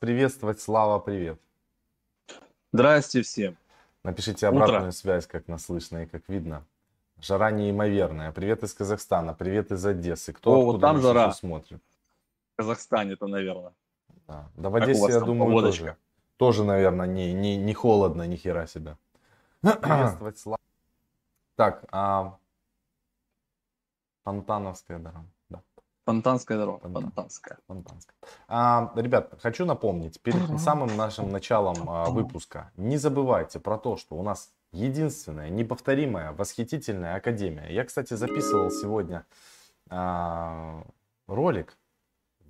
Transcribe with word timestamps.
приветствовать. 0.00 0.60
Слава, 0.60 0.98
привет. 0.98 1.38
Здрасте 2.72 3.22
всем. 3.22 3.56
Напишите 4.02 4.48
обратную 4.48 4.80
Утро. 4.80 4.90
связь, 4.92 5.26
как 5.26 5.46
нас 5.46 5.66
слышно 5.66 6.02
и 6.02 6.06
как 6.06 6.28
видно. 6.28 6.64
Жара 7.20 7.50
неимоверная. 7.50 8.32
Привет 8.32 8.62
из 8.64 8.72
Казахстана, 8.72 9.34
привет 9.34 9.70
из 9.70 9.84
Одессы. 9.84 10.32
Кто 10.32 10.54
О, 10.54 10.64
вот 10.64 10.80
там 10.80 11.00
жара. 11.02 11.32
смотрит? 11.32 11.82
В 12.54 12.56
Казахстане-то, 12.56 13.26
наверное. 13.26 13.74
Да, 14.26 14.48
да 14.56 14.70
в 14.70 14.76
Одессе, 14.76 15.12
я 15.12 15.20
думаю, 15.20 15.60
тоже. 15.60 15.96
Тоже, 16.38 16.64
наверное, 16.64 17.06
не, 17.06 17.34
не, 17.34 17.58
не 17.58 17.74
холодно, 17.74 18.26
ни 18.26 18.36
хера 18.36 18.66
себе. 18.66 18.96
Приветствовать 19.60 20.38
Слава. 20.38 20.58
Так, 21.56 21.84
а... 21.92 22.38
Фонтановская 24.24 24.98
дорога. 24.98 25.28
Фонтанская 26.04 26.58
дорога. 26.58 26.88
Фонтанская. 26.88 27.58
Фонтанская. 27.66 28.14
А, 28.48 28.92
ребят, 28.96 29.34
хочу 29.40 29.64
напомнить, 29.64 30.20
перед 30.20 30.60
самым 30.60 30.96
нашим 30.96 31.30
началом 31.30 31.88
а, 31.88 32.06
выпуска, 32.06 32.72
не 32.76 32.96
забывайте 32.96 33.60
про 33.60 33.78
то, 33.78 33.96
что 33.96 34.16
у 34.16 34.22
нас 34.22 34.50
единственная, 34.72 35.50
неповторимая, 35.50 36.32
восхитительная 36.32 37.16
академия. 37.16 37.68
Я, 37.70 37.84
кстати, 37.84 38.14
записывал 38.14 38.70
сегодня 38.70 39.26
а, 39.88 40.84
ролик 41.26 41.76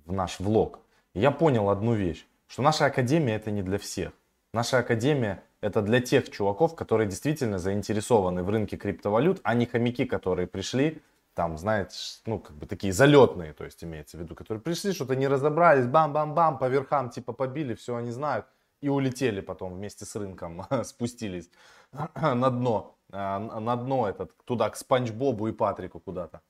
в 0.05 0.13
наш 0.13 0.39
влог. 0.39 0.79
И 1.13 1.19
я 1.19 1.31
понял 1.31 1.69
одну 1.69 1.93
вещь, 1.93 2.25
что 2.47 2.61
наша 2.61 2.85
академия 2.85 3.35
это 3.35 3.51
не 3.51 3.63
для 3.63 3.77
всех. 3.77 4.13
Наша 4.53 4.79
академия 4.79 5.43
это 5.61 5.81
для 5.81 6.01
тех 6.01 6.29
чуваков, 6.29 6.75
которые 6.75 7.07
действительно 7.07 7.59
заинтересованы 7.59 8.43
в 8.43 8.49
рынке 8.49 8.77
криптовалют, 8.77 9.39
а 9.43 9.53
не 9.53 9.65
хомяки, 9.65 10.05
которые 10.05 10.47
пришли 10.47 11.01
там, 11.41 11.57
знаете, 11.57 11.95
ну, 12.27 12.37
как 12.37 12.55
бы 12.55 12.67
такие 12.67 12.93
залетные, 12.93 13.53
то 13.53 13.63
есть 13.65 13.83
имеется 13.83 14.15
в 14.15 14.19
виду, 14.19 14.35
которые 14.35 14.61
пришли, 14.61 14.93
что-то 14.93 15.15
не 15.15 15.27
разобрались, 15.27 15.87
бам-бам-бам, 15.87 16.59
по 16.59 16.69
верхам 16.69 17.09
типа 17.09 17.33
побили, 17.33 17.73
все 17.73 17.95
они 17.95 18.11
знают, 18.11 18.45
и 18.79 18.89
улетели 18.89 19.41
потом 19.41 19.73
вместе 19.73 20.05
с 20.05 20.15
рынком, 20.15 20.67
спустились 20.83 21.49
на 22.15 22.51
дно, 22.51 22.95
а, 23.11 23.39
на 23.39 23.75
дно 23.75 24.07
этот, 24.07 24.29
туда, 24.45 24.69
к 24.69 24.75
Спанч 24.75 25.09
Бобу 25.09 25.47
и 25.47 25.51
Патрику 25.51 25.99
куда-то. 25.99 26.41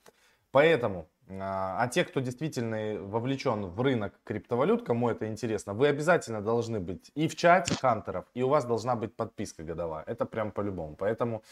Поэтому, 0.50 1.08
а, 1.28 1.82
а 1.82 1.88
те, 1.88 2.04
кто 2.04 2.20
действительно 2.20 3.02
вовлечен 3.02 3.66
в 3.66 3.80
рынок 3.80 4.12
криптовалют, 4.24 4.84
кому 4.84 5.08
это 5.08 5.28
интересно, 5.28 5.74
вы 5.74 5.88
обязательно 5.88 6.40
должны 6.40 6.80
быть 6.80 7.10
и 7.14 7.28
в 7.28 7.36
чате 7.36 7.74
хантеров, 7.74 8.24
и 8.34 8.42
у 8.42 8.48
вас 8.48 8.64
должна 8.64 8.96
быть 8.96 9.16
подписка 9.16 9.62
годовая. 9.62 10.04
Это 10.06 10.26
прям 10.26 10.50
по-любому. 10.50 10.96
Поэтому 10.96 11.42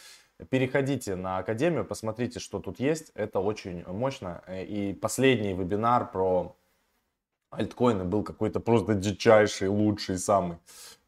Переходите 0.49 1.17
на 1.17 1.39
Академию, 1.39 1.85
посмотрите, 1.85 2.41
что 2.41 2.61
тут 2.61 2.81
есть. 2.81 3.13
Это 3.15 3.41
очень 3.41 3.85
мощно. 3.87 4.43
И 4.49 4.99
последний 5.01 5.53
вебинар 5.53 6.11
про 6.11 6.57
альткоины 7.51 8.05
был 8.05 8.23
какой-то 8.23 8.61
просто 8.61 8.95
дичайший, 8.95 9.69
лучший, 9.69 10.19
самый. 10.19 10.57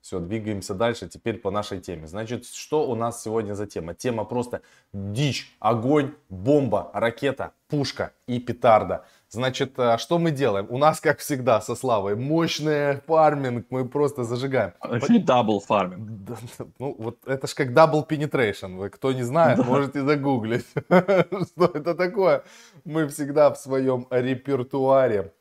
Все, 0.03 0.19
двигаемся 0.19 0.75
дальше. 0.75 1.09
Теперь 1.09 1.39
по 1.39 1.53
нашей 1.53 1.81
теме. 1.81 2.09
Значит, 2.09 2.45
что 2.45 2.91
у 2.91 2.97
нас 2.97 3.23
сегодня 3.23 3.55
за 3.55 3.69
тема? 3.69 3.95
Тема 3.95 4.25
просто 4.25 4.63
дичь, 4.93 5.57
огонь, 5.61 6.13
бомба, 6.29 6.91
ракета, 6.93 7.53
пушка 7.69 8.13
и 8.27 8.41
петарда. 8.41 9.05
Значит, 9.29 9.79
э, 9.79 9.99
что 9.99 10.19
мы 10.19 10.33
делаем? 10.33 10.67
У 10.71 10.77
нас, 10.77 11.01
как 11.01 11.21
всегда, 11.21 11.61
со 11.61 11.77
Славой, 11.77 12.17
мощный 12.17 13.01
фарминг, 13.07 13.67
мы 13.71 13.89
просто 13.89 14.25
зажигаем. 14.25 14.73
Вообще 14.81 15.19
double 15.25 15.61
farming. 15.61 16.37
Ну, 16.81 16.97
вот 16.99 17.19
это 17.25 17.47
ж 17.47 17.55
как 17.55 17.73
double 17.73 18.05
penetration. 18.05 18.79
Вы, 18.79 18.91
кто 18.91 19.13
не 19.13 19.23
знает, 19.23 19.59
да. 19.59 19.65
можете 19.65 20.03
загуглить, 20.03 20.67
что 20.89 21.67
это 21.75 21.95
такое. 21.95 22.43
Мы 22.85 23.07
всегда 23.07 23.53
в 23.53 23.57
своем 23.57 24.09
репертуаре 24.11 25.33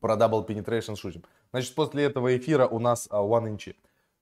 про 0.00 0.16
double 0.16 0.42
penetration 0.42 0.96
шутим. 0.96 1.22
Значит, 1.52 1.74
после 1.74 2.04
этого 2.04 2.36
эфира 2.36 2.66
у 2.66 2.78
нас 2.78 3.08
а, 3.10 3.18
1inch. 3.18 3.74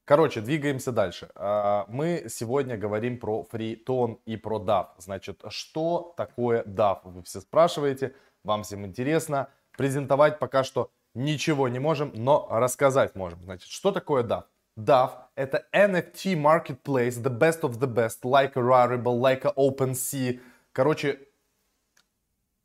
Короче, 0.05 0.41
двигаемся 0.41 0.91
дальше. 0.91 1.31
А, 1.37 1.85
мы 1.89 2.27
сегодня 2.29 2.77
говорим 2.77 3.19
про 3.19 3.45
Free 3.45 3.87
TON 3.87 4.19
и 4.27 4.37
про 4.37 4.59
DAF. 4.59 4.89
Значит, 4.99 5.43
что 5.49 6.13
такое 6.17 6.65
DAF? 6.65 7.01
Вы 7.05 7.23
все 7.23 7.41
спрашиваете 7.41 8.15
вам 8.45 8.63
всем 8.63 8.85
интересно. 8.85 9.49
Презентовать 9.77 10.39
пока 10.39 10.65
что 10.65 10.91
ничего 11.15 11.69
не 11.69 11.79
можем, 11.79 12.11
но 12.15 12.49
рассказать 12.51 13.15
можем. 13.15 13.41
Значит, 13.43 13.69
что 13.69 13.93
такое 13.93 14.25
DAF? 14.25 14.45
DAF— 14.77 15.11
это 15.37 15.67
NFT 15.73 16.35
marketplace, 16.35 17.23
the 17.23 17.31
best 17.31 17.61
of 17.61 17.79
the 17.79 17.87
best, 17.87 18.25
like 18.25 18.57
a 18.57 18.61
Rarible, 18.61 19.21
like 19.21 19.45
a 19.45 19.53
OpenSea. 19.57 20.41
Короче, 20.73 21.21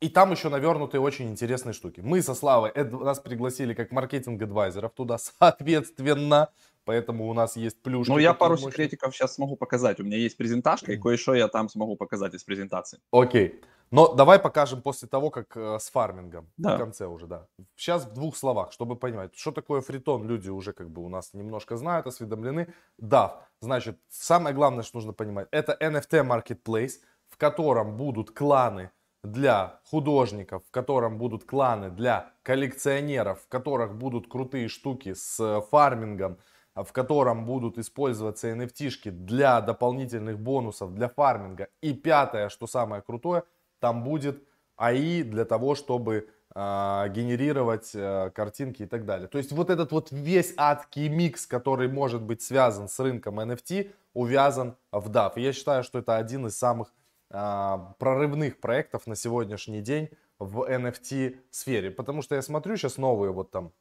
и 0.00 0.08
там 0.08 0.30
еще 0.30 0.48
навернутые 0.48 1.00
очень 1.00 1.30
интересные 1.30 1.72
штуки. 1.72 2.00
Мы 2.00 2.22
со 2.22 2.34
Славой 2.34 2.72
нас 2.74 3.18
пригласили 3.20 3.74
как 3.74 3.92
маркетинг-адвайзеров 3.92 4.92
туда, 4.92 5.18
соответственно. 5.38 6.50
Поэтому 6.84 7.28
у 7.28 7.34
нас 7.34 7.56
есть 7.56 7.82
плюшки. 7.82 8.12
Ну, 8.12 8.18
я 8.18 8.32
пару 8.32 8.52
мощные. 8.52 8.70
секретиков 8.70 9.12
сейчас 9.14 9.34
смогу 9.34 9.56
показать. 9.56 9.98
У 9.98 10.04
меня 10.04 10.18
есть 10.18 10.36
презентажка, 10.36 10.92
и 10.92 10.96
кое-что 10.96 11.34
я 11.34 11.48
там 11.48 11.68
смогу 11.68 11.96
показать 11.96 12.34
из 12.34 12.44
презентации. 12.44 13.00
Окей. 13.10 13.60
Но 13.90 14.14
давай 14.14 14.38
покажем 14.38 14.82
после 14.82 15.08
того, 15.08 15.30
как 15.30 15.56
э, 15.56 15.78
с 15.80 15.90
фармингом. 15.90 16.48
Да. 16.56 16.76
В 16.76 16.78
конце 16.78 17.06
уже, 17.06 17.26
да. 17.26 17.46
Сейчас 17.76 18.04
в 18.04 18.12
двух 18.14 18.36
словах, 18.36 18.72
чтобы 18.72 18.96
понимать, 18.96 19.34
что 19.36 19.50
такое 19.50 19.80
фритон, 19.80 20.28
люди 20.28 20.48
уже 20.48 20.72
как 20.72 20.90
бы 20.90 21.02
у 21.02 21.08
нас 21.08 21.34
немножко 21.34 21.76
знают, 21.76 22.06
осведомлены. 22.06 22.72
Да, 22.98 23.46
значит, 23.60 23.98
самое 24.08 24.54
главное, 24.54 24.82
что 24.82 24.98
нужно 24.98 25.12
понимать, 25.12 25.48
это 25.50 25.76
NFT 25.80 26.24
Marketplace, 26.24 27.00
в 27.28 27.36
котором 27.36 27.96
будут 27.96 28.30
кланы 28.30 28.90
для 29.32 29.80
художников, 29.84 30.62
в 30.66 30.70
котором 30.70 31.18
будут 31.18 31.44
кланы 31.44 31.90
для 31.90 32.30
коллекционеров, 32.42 33.42
в 33.42 33.48
которых 33.48 33.94
будут 33.96 34.28
крутые 34.28 34.68
штуки 34.68 35.14
с 35.14 35.60
фармингом, 35.70 36.38
в 36.74 36.92
котором 36.92 37.46
будут 37.46 37.78
использоваться 37.78 38.50
NFT-шки 38.50 39.10
для 39.10 39.60
дополнительных 39.60 40.38
бонусов, 40.38 40.94
для 40.94 41.08
фарминга. 41.08 41.68
И 41.80 41.94
пятое, 41.94 42.48
что 42.48 42.66
самое 42.66 43.02
крутое– 43.02 43.44
там 43.80 44.04
будет 44.04 44.42
АИ 44.76 45.22
для 45.22 45.44
того, 45.44 45.74
чтобы 45.74 46.28
э, 46.54 47.08
генерировать 47.10 47.90
э, 47.94 48.30
картинки 48.34 48.82
и 48.82 48.86
так 48.86 49.04
далее. 49.04 49.28
То 49.28 49.38
есть 49.38 49.52
вот 49.52 49.70
этот 49.70 49.92
вот 49.92 50.08
весь 50.10 50.54
адский 50.56 51.08
микс, 51.08 51.46
который 51.46 51.88
может 51.88 52.22
быть 52.22 52.42
связан 52.42 52.88
с 52.88 52.98
рынком 52.98 53.40
NFT, 53.40 53.92
увязан 54.14 54.76
в 54.92 55.10
DAF. 55.10 55.32
И 55.36 55.42
я 55.42 55.52
считаю, 55.52 55.82
что 55.82 55.98
это 55.98 56.16
один 56.16 56.46
из 56.46 56.58
самых 56.58 56.92
э, 57.30 57.78
прорывных 57.98 58.60
проектов 58.60 59.06
на 59.06 59.16
сегодняшний 59.16 59.80
день 59.80 60.10
в 60.38 60.62
NFT 60.62 61.36
сфере. 61.50 61.90
Потому 61.90 62.22
что 62.22 62.34
я 62.34 62.42
смотрю 62.42 62.76
сейчас 62.76 62.96
новые 62.96 63.32
вот 63.32 63.50
там 63.50 63.72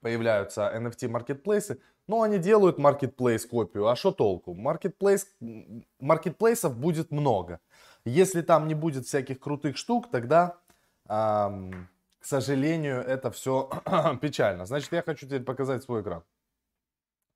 появляются 0.00 0.70
NFT 0.74 1.08
маркетплейсы, 1.08 1.80
но 2.06 2.22
они 2.22 2.38
делают 2.38 2.78
маркетплейс 2.78 3.46
копию. 3.46 3.86
А 3.86 3.96
что 3.96 4.12
толку? 4.12 4.54
Маркетплейс, 4.54 5.28
маркетплейсов 6.00 6.76
будет 6.76 7.10
много. 7.10 7.60
Если 8.04 8.42
там 8.42 8.66
не 8.66 8.74
будет 8.74 9.06
всяких 9.06 9.38
крутых 9.38 9.76
штук, 9.76 10.10
тогда, 10.10 10.58
эм, 11.08 11.88
к 12.18 12.24
сожалению, 12.24 13.00
это 13.00 13.30
все 13.30 13.70
печально. 14.20 14.66
Значит, 14.66 14.92
я 14.92 15.02
хочу 15.02 15.26
теперь 15.26 15.44
показать 15.44 15.84
свой 15.84 16.02
экран. 16.02 16.24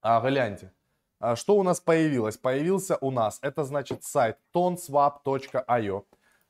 А, 0.03 0.21
гляньте. 0.21 0.73
А, 1.19 1.35
что 1.37 1.57
у 1.57 1.63
нас 1.63 1.81
появилось? 1.81 2.37
Появился 2.37 2.99
у 3.01 3.11
нас, 3.11 3.39
это 3.43 3.65
значит 3.65 4.05
сайт 4.05 4.39
tonswap.io. 4.55 6.05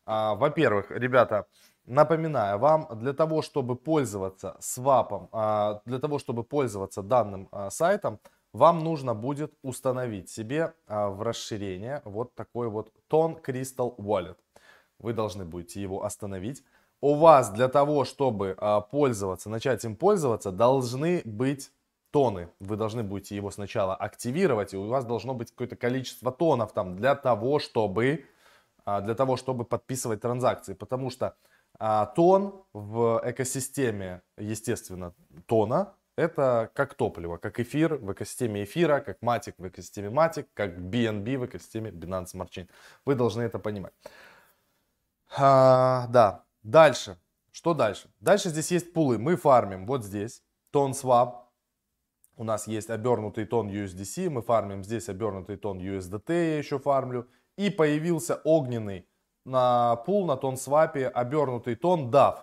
А, 0.06 0.34
во-первых, 0.34 0.91
ребята, 0.91 1.47
напоминаю 1.84 2.59
вам, 2.59 2.88
для 2.99 3.12
того, 3.12 3.43
чтобы 3.43 3.77
пользоваться 3.77 4.56
свапом, 4.60 5.28
а, 5.32 5.82
для 5.84 5.99
того, 5.99 6.19
чтобы 6.19 6.43
пользоваться 6.43 7.03
данным 7.03 7.49
сайтом, 7.71 8.19
вам 8.53 8.82
нужно 8.82 9.15
будет 9.15 9.53
установить 9.62 10.31
себе 10.31 10.72
в 10.87 11.22
расширение 11.22 12.00
вот 12.04 12.34
такой 12.34 12.69
вот 12.69 12.91
Tone 13.10 13.43
Crystal 13.44 13.94
Wallet. 13.97 14.37
Вы 14.98 15.12
должны 15.12 15.44
будете 15.44 15.83
его 15.83 16.04
остановить. 16.04 16.65
У 17.03 17.16
вас 17.16 17.50
для 17.50 17.69
того, 17.69 18.04
чтобы 18.06 18.56
пользоваться, 18.91 19.50
начать 19.50 19.84
им 19.84 19.94
пользоваться, 19.94 20.53
должны 20.53 21.21
быть 21.27 21.71
тоны. 22.16 22.48
Вы 22.60 22.77
должны 22.77 23.03
будете 23.03 23.36
его 23.36 23.51
сначала 23.51 23.95
активировать, 23.95 24.72
и 24.72 24.77
у 24.78 24.86
вас 24.86 25.04
должно 25.04 25.34
быть 25.34 25.51
какое-то 25.51 25.77
количество 25.77 26.33
тонов 26.33 26.72
там 26.72 26.97
для 26.97 27.15
того, 27.15 27.59
чтобы, 27.59 28.24
а, 28.86 29.03
для 29.03 29.15
того, 29.15 29.36
чтобы 29.36 29.66
подписывать 29.66 30.22
транзакции. 30.22 30.72
Потому 30.72 31.10
что 31.10 31.36
а, 31.78 32.07
тон 32.07 32.65
в 32.72 33.21
экосистеме, 33.22 34.22
естественно, 34.39 35.13
тона, 35.45 35.92
это 36.16 36.71
как 36.72 36.95
топливо, 36.95 37.36
как 37.36 37.60
эфир 37.60 37.97
в 37.97 38.10
экосистеме 38.15 38.65
эфира, 38.65 39.01
как 39.01 39.21
матик 39.21 39.54
в 39.59 39.69
экосистеме 39.69 40.09
матик, 40.09 40.48
как 40.54 40.78
BNB 40.78 41.36
в 41.36 41.45
экосистеме 41.45 41.91
Binance 41.91 42.28
Smart 42.34 42.48
Chain. 42.48 42.71
Вы 43.04 43.15
должны 43.15 43.42
это 43.42 43.59
понимать. 43.59 43.92
А, 45.36 46.07
да, 46.09 46.45
дальше. 46.62 47.19
Что 47.53 47.74
дальше? 47.74 48.09
Дальше 48.21 48.48
здесь 48.48 48.71
есть 48.71 48.95
пулы. 48.95 49.19
Мы 49.19 49.36
фармим 49.36 49.86
вот 49.86 50.03
здесь. 50.03 50.42
Тон 50.71 50.92
swap. 50.92 51.46
У 52.36 52.44
нас 52.44 52.66
есть 52.66 52.91
обернутый 52.91 53.47
тон 53.47 53.68
USDC. 53.68 54.28
Мы 54.28 54.42
фармим 54.42 54.84
здесь 54.84 55.09
обернутый 55.09 55.56
тон 55.56 55.78
USDT. 55.78 56.33
Я 56.33 56.59
еще 56.59 56.78
фармлю. 56.78 57.27
И 57.56 57.71
появился 57.71 58.42
огненный 58.44 59.09
на 59.47 59.97
пул, 59.97 60.27
на 60.27 60.36
тон 60.36 60.56
свапе 60.56 61.09
обернутый 61.09 61.77
тон 61.77 62.10
DAF. 62.10 62.41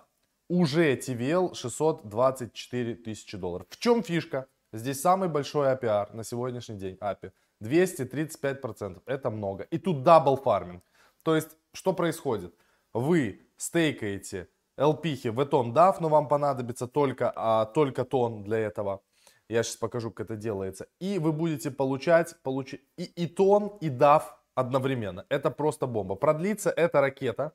уже 0.48 0.96
TVL 0.96 1.54
624 1.54 2.94
тысячи 2.96 3.36
долларов. 3.38 3.66
В 3.70 3.78
чем 3.78 4.02
фишка? 4.02 4.48
Здесь 4.72 5.00
самый 5.00 5.28
большой 5.28 5.68
APR 5.68 6.14
на 6.14 6.24
сегодняшний 6.24 6.76
день, 6.76 6.98
API. 7.00 7.30
235%. 7.62 9.00
Это 9.06 9.30
много. 9.30 9.62
И 9.64 9.78
тут 9.78 10.02
double 10.02 10.36
farming. 10.36 10.82
То 11.22 11.36
есть, 11.36 11.56
что 11.72 11.92
происходит? 11.92 12.52
Вы 12.92 13.42
стейкаете 13.56 14.48
LP 14.76 15.30
WTON 15.30 15.72
DAF, 15.72 15.98
но 16.00 16.08
вам 16.08 16.26
понадобится 16.26 16.88
только, 16.88 17.32
а, 17.36 17.66
только 17.66 18.04
TON 18.04 18.42
для 18.42 18.58
этого. 18.58 19.00
Я 19.48 19.62
сейчас 19.62 19.76
покажу, 19.76 20.10
как 20.10 20.26
это 20.26 20.36
делается. 20.36 20.86
И 21.00 21.18
вы 21.18 21.32
будете 21.32 21.70
получать, 21.70 22.36
получить 22.42 22.80
и, 22.96 23.04
и 23.04 23.26
TON, 23.26 23.76
и 23.80 23.90
DAF 23.90 24.22
одновременно. 24.54 25.26
Это 25.28 25.50
просто 25.50 25.86
бомба. 25.86 26.14
Продлится 26.14 26.70
эта 26.70 27.00
ракета 27.00 27.52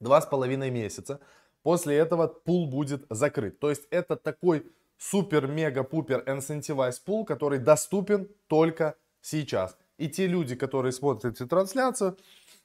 два 0.00 0.20
с 0.20 0.26
половиной 0.26 0.70
месяца. 0.70 1.20
После 1.62 1.96
этого 1.96 2.26
пул 2.26 2.68
будет 2.68 3.06
закрыт. 3.10 3.60
То 3.60 3.70
есть 3.70 3.86
это 3.90 4.16
такой 4.16 4.66
супер-мега-пупер 4.98 6.24
incentivized 6.26 7.04
пул, 7.04 7.24
который 7.24 7.58
доступен 7.58 8.28
только 8.48 8.96
сейчас. 9.20 9.76
И 9.98 10.08
те 10.08 10.26
люди, 10.26 10.56
которые 10.56 10.92
смотрят 10.92 11.34
эту 11.34 11.46
трансляцию, 11.46 12.16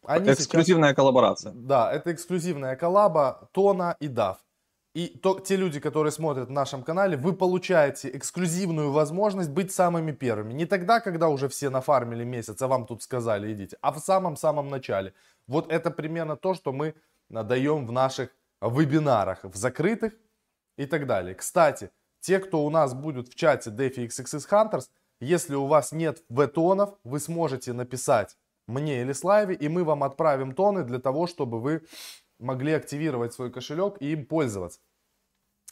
они 0.03 0.31
Эксклюзивная 0.31 0.89
сейчас... 0.89 0.95
коллаборация. 0.95 1.51
Да, 1.53 1.91
это 1.91 2.13
эксклюзивная 2.13 2.75
коллаба 2.75 3.49
Тона 3.51 3.95
и 3.99 4.07
Дав. 4.07 4.37
И 4.97 5.09
то, 5.09 5.39
те 5.39 5.57
люди, 5.57 5.79
которые 5.79 6.11
смотрят 6.11 6.49
на 6.49 6.55
нашем 6.55 6.81
канале, 6.81 7.17
вы 7.17 7.33
получаете 7.33 8.09
эксклюзивную 8.17 8.91
возможность 8.91 9.51
быть 9.51 9.71
самыми 9.71 10.11
первыми. 10.11 10.53
Не 10.53 10.65
тогда, 10.65 11.01
когда 11.01 11.29
уже 11.29 11.47
все 11.49 11.69
нафармили 11.69 12.23
месяц, 12.23 12.59
а 12.63 12.67
вам 12.67 12.87
тут 12.87 13.03
сказали 13.03 13.53
идите, 13.53 13.77
а 13.81 13.91
в 13.91 13.99
самом-самом 13.99 14.69
начале. 14.69 15.13
Вот 15.45 15.71
это 15.71 15.91
примерно 15.91 16.35
то, 16.35 16.55
что 16.55 16.73
мы 16.73 16.95
даем 17.29 17.85
в 17.85 17.91
наших 17.91 18.31
вебинарах, 18.59 19.43
в 19.43 19.55
закрытых 19.55 20.13
и 20.79 20.87
так 20.87 21.05
далее. 21.05 21.35
Кстати, 21.35 21.91
те, 22.19 22.39
кто 22.39 22.65
у 22.65 22.71
нас 22.71 22.95
будет 22.95 23.27
в 23.27 23.35
чате 23.35 23.69
DeFi 23.69 24.07
XXX 24.07 24.49
Hunters, 24.49 24.89
если 25.21 25.53
у 25.53 25.67
вас 25.67 25.91
нет 25.91 26.23
V-тонов, 26.29 26.95
вы 27.03 27.19
сможете 27.19 27.71
написать 27.73 28.35
мне 28.67 29.01
или 29.01 29.13
Славе, 29.13 29.53
и 29.53 29.69
мы 29.69 29.83
вам 29.83 30.03
отправим 30.03 30.55
тоны 30.55 30.83
для 30.83 30.97
того, 30.97 31.27
чтобы 31.27 31.61
вы 31.61 31.85
могли 32.39 32.73
активировать 32.73 33.33
свой 33.33 33.51
кошелек 33.51 33.97
и 33.99 34.11
им 34.11 34.25
пользоваться. 34.25 34.79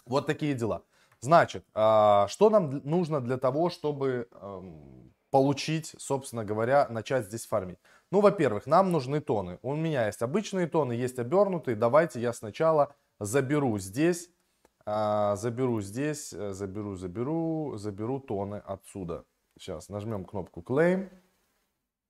Вот 0.06 0.26
такие 0.26 0.54
дела. 0.54 0.84
Значит, 1.20 1.66
а, 1.74 2.28
что 2.30 2.50
нам 2.50 2.82
нужно 2.84 3.22
для 3.22 3.38
того, 3.38 3.70
чтобы 3.70 4.28
получить, 5.32 5.96
собственно 5.98 6.46
говоря, 6.46 6.88
начать 6.90 7.26
здесь 7.26 7.46
фармить? 7.46 7.80
Ну, 8.12 8.22
во-первых, 8.22 8.68
нам 8.68 8.92
нужны 8.92 9.20
тоны. 9.20 9.60
У 9.62 9.76
меня 9.76 10.06
есть 10.06 10.22
обычные 10.22 10.68
тоны, 10.68 10.94
есть 10.94 11.20
обернутые. 11.20 11.76
Давайте 11.76 12.22
я 12.22 12.32
сначала 12.34 12.96
заберу 13.20 13.78
здесь, 13.80 14.30
а, 14.86 15.36
заберу 15.36 15.82
здесь, 15.82 16.32
э, 16.32 16.54
заберу, 16.54 16.96
заберу, 16.96 17.76
заберу 17.78 18.20
тоны 18.20 18.62
отсюда. 18.66 19.26
Сейчас 19.58 19.90
нажмем 19.90 20.26
кнопку 20.26 20.62
Claim. 20.62 21.10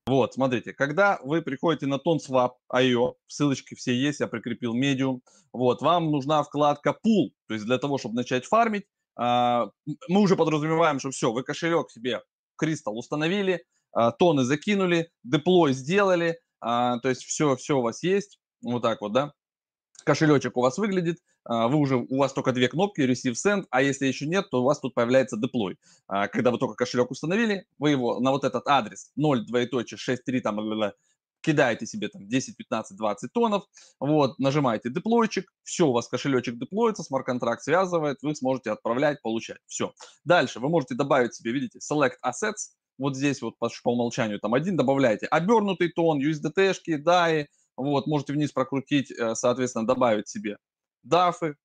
Вот, 0.07 0.35
смотрите, 0.35 0.71
когда 0.71 1.19
вы 1.23 1.41
приходите 1.41 1.87
на 1.87 1.95
TonSwap.io, 1.95 3.15
ссылочки 3.25 3.73
все 3.73 3.95
есть, 3.95 4.19
я 4.19 4.27
прикрепил 4.27 4.75
Medium, 4.75 5.21
вот, 5.51 5.81
вам 5.81 6.11
нужна 6.11 6.43
вкладка 6.43 6.91
Pool, 6.91 7.31
то 7.47 7.55
есть 7.55 7.65
для 7.65 7.79
того, 7.79 7.97
чтобы 7.97 8.13
начать 8.13 8.45
фармить, 8.45 8.85
а, 9.15 9.71
мы 10.07 10.21
уже 10.21 10.35
подразумеваем, 10.35 10.99
что 10.99 11.09
все, 11.09 11.31
вы 11.31 11.41
кошелек 11.41 11.89
себе 11.89 12.21
Crystal 12.61 12.91
установили, 12.91 13.65
а, 13.93 14.11
тоны 14.11 14.43
закинули, 14.43 15.09
деплой 15.23 15.73
сделали, 15.73 16.39
а, 16.61 16.99
то 16.99 17.09
есть 17.09 17.23
все, 17.23 17.55
все 17.55 17.79
у 17.79 17.81
вас 17.81 18.03
есть, 18.03 18.39
вот 18.61 18.83
так 18.83 19.01
вот, 19.01 19.11
да, 19.11 19.33
кошелечек 20.05 20.55
у 20.55 20.61
вас 20.61 20.77
выглядит, 20.77 21.17
а, 21.43 21.67
вы 21.67 21.77
уже, 21.77 21.97
у 21.97 22.17
вас 22.17 22.31
только 22.31 22.53
две 22.53 22.69
кнопки 22.69 23.01
Receive 23.01 23.33
Send, 23.33 23.65
а 23.69 23.81
если 23.81 24.05
еще 24.05 24.25
нет, 24.25 24.49
то 24.49 24.61
у 24.61 24.63
вас 24.63 24.79
тут 24.79 24.93
появляется 24.93 25.35
Deploy. 25.37 25.75
А, 26.07 26.27
когда 26.27 26.51
вы 26.51 26.59
только 26.59 26.75
кошелек 26.75 27.11
установили, 27.11 27.65
вы 27.77 27.89
его 27.89 28.19
на 28.19 28.31
вот 28.31 28.43
этот 28.45 28.67
адрес 28.67 29.11
0, 29.15 29.45
двоеточие, 29.45 29.97
6, 29.97 30.23
3, 30.23 30.41
там, 30.41 30.59
кидаете 31.41 31.85
себе 31.85 32.07
там 32.07 32.27
10, 32.27 32.55
15, 32.55 32.97
20 32.97 33.33
тонов, 33.33 33.65
вот, 33.99 34.39
нажимаете 34.39 34.89
деплойчик, 34.89 35.51
все, 35.63 35.87
у 35.87 35.91
вас 35.91 36.07
кошелечек 36.07 36.57
деплоится, 36.57 37.03
смарт-контракт 37.03 37.61
связывает, 37.61 38.17
вы 38.21 38.35
сможете 38.35 38.71
отправлять, 38.71 39.21
получать, 39.21 39.59
все. 39.67 39.93
Дальше 40.23 40.59
вы 40.59 40.69
можете 40.69 40.95
добавить 40.95 41.35
себе, 41.35 41.51
видите, 41.51 41.79
Select 41.79 42.15
Assets, 42.25 42.73
вот 42.97 43.15
здесь 43.15 43.41
вот 43.41 43.57
по, 43.59 43.69
по 43.83 43.93
умолчанию 43.93 44.39
там 44.39 44.53
один 44.53 44.77
добавляете 44.77 45.27
обернутый 45.27 45.89
тон, 45.89 46.19
USDT-шки, 46.19 47.01
DAI, 47.03 47.45
вот, 47.77 48.07
можете 48.07 48.33
вниз 48.33 48.51
прокрутить, 48.51 49.11
э, 49.11 49.35
соответственно, 49.35 49.87
добавить 49.87 50.27
себе 50.27 50.57
дафы, 51.03 51.55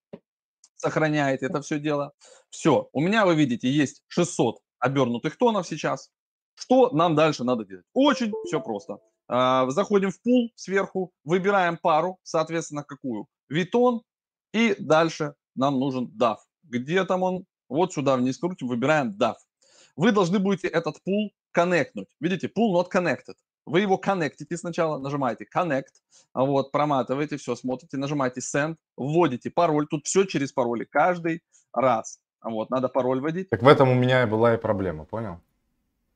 сохраняете 0.76 1.46
это 1.46 1.60
все 1.62 1.78
дело. 1.78 2.12
Все, 2.50 2.88
у 2.92 3.00
меня, 3.00 3.26
вы 3.26 3.34
видите, 3.34 3.70
есть 3.70 4.02
600 4.08 4.60
обернутых 4.78 5.36
тонов 5.36 5.66
сейчас. 5.66 6.10
Что 6.54 6.90
нам 6.90 7.14
дальше 7.14 7.44
надо 7.44 7.64
делать? 7.64 7.86
Очень 7.94 8.32
все 8.46 8.60
просто. 8.60 8.98
А, 9.28 9.70
заходим 9.70 10.10
в 10.10 10.20
пул 10.22 10.50
сверху, 10.56 11.12
выбираем 11.24 11.78
пару, 11.78 12.18
соответственно, 12.22 12.82
какую? 12.82 13.26
Витон, 13.48 14.02
и 14.52 14.74
дальше 14.78 15.34
нам 15.54 15.78
нужен 15.78 16.12
DAF. 16.18 16.38
Где 16.64 17.04
там 17.04 17.22
он? 17.22 17.46
Вот 17.68 17.92
сюда 17.92 18.16
вниз 18.16 18.38
крутим, 18.38 18.68
выбираем 18.68 19.16
DAF. 19.16 19.36
Вы 19.96 20.12
должны 20.12 20.38
будете 20.38 20.68
этот 20.68 21.02
пул 21.04 21.32
коннектнуть. 21.52 22.08
Видите, 22.20 22.48
пул 22.48 22.76
not 22.76 22.88
connected. 22.92 23.36
Вы 23.66 23.80
его 23.80 23.98
коннектите 23.98 24.56
сначала, 24.56 24.98
нажимаете 24.98 25.46
Connect, 25.54 25.92
вот, 26.34 26.72
проматываете, 26.72 27.36
все, 27.36 27.54
смотрите, 27.54 27.96
нажимаете 27.96 28.40
Send, 28.40 28.76
вводите 28.96 29.50
пароль, 29.50 29.86
тут 29.86 30.06
все 30.06 30.24
через 30.24 30.52
пароли, 30.52 30.84
каждый 30.84 31.42
раз. 31.72 32.20
Вот, 32.42 32.70
надо 32.70 32.88
пароль 32.88 33.20
вводить. 33.20 33.50
Так 33.50 33.62
в 33.62 33.68
этом 33.68 33.90
у 33.90 33.94
меня 33.94 34.22
и 34.22 34.26
была 34.26 34.54
и 34.54 34.56
проблема, 34.56 35.04
понял? 35.04 35.40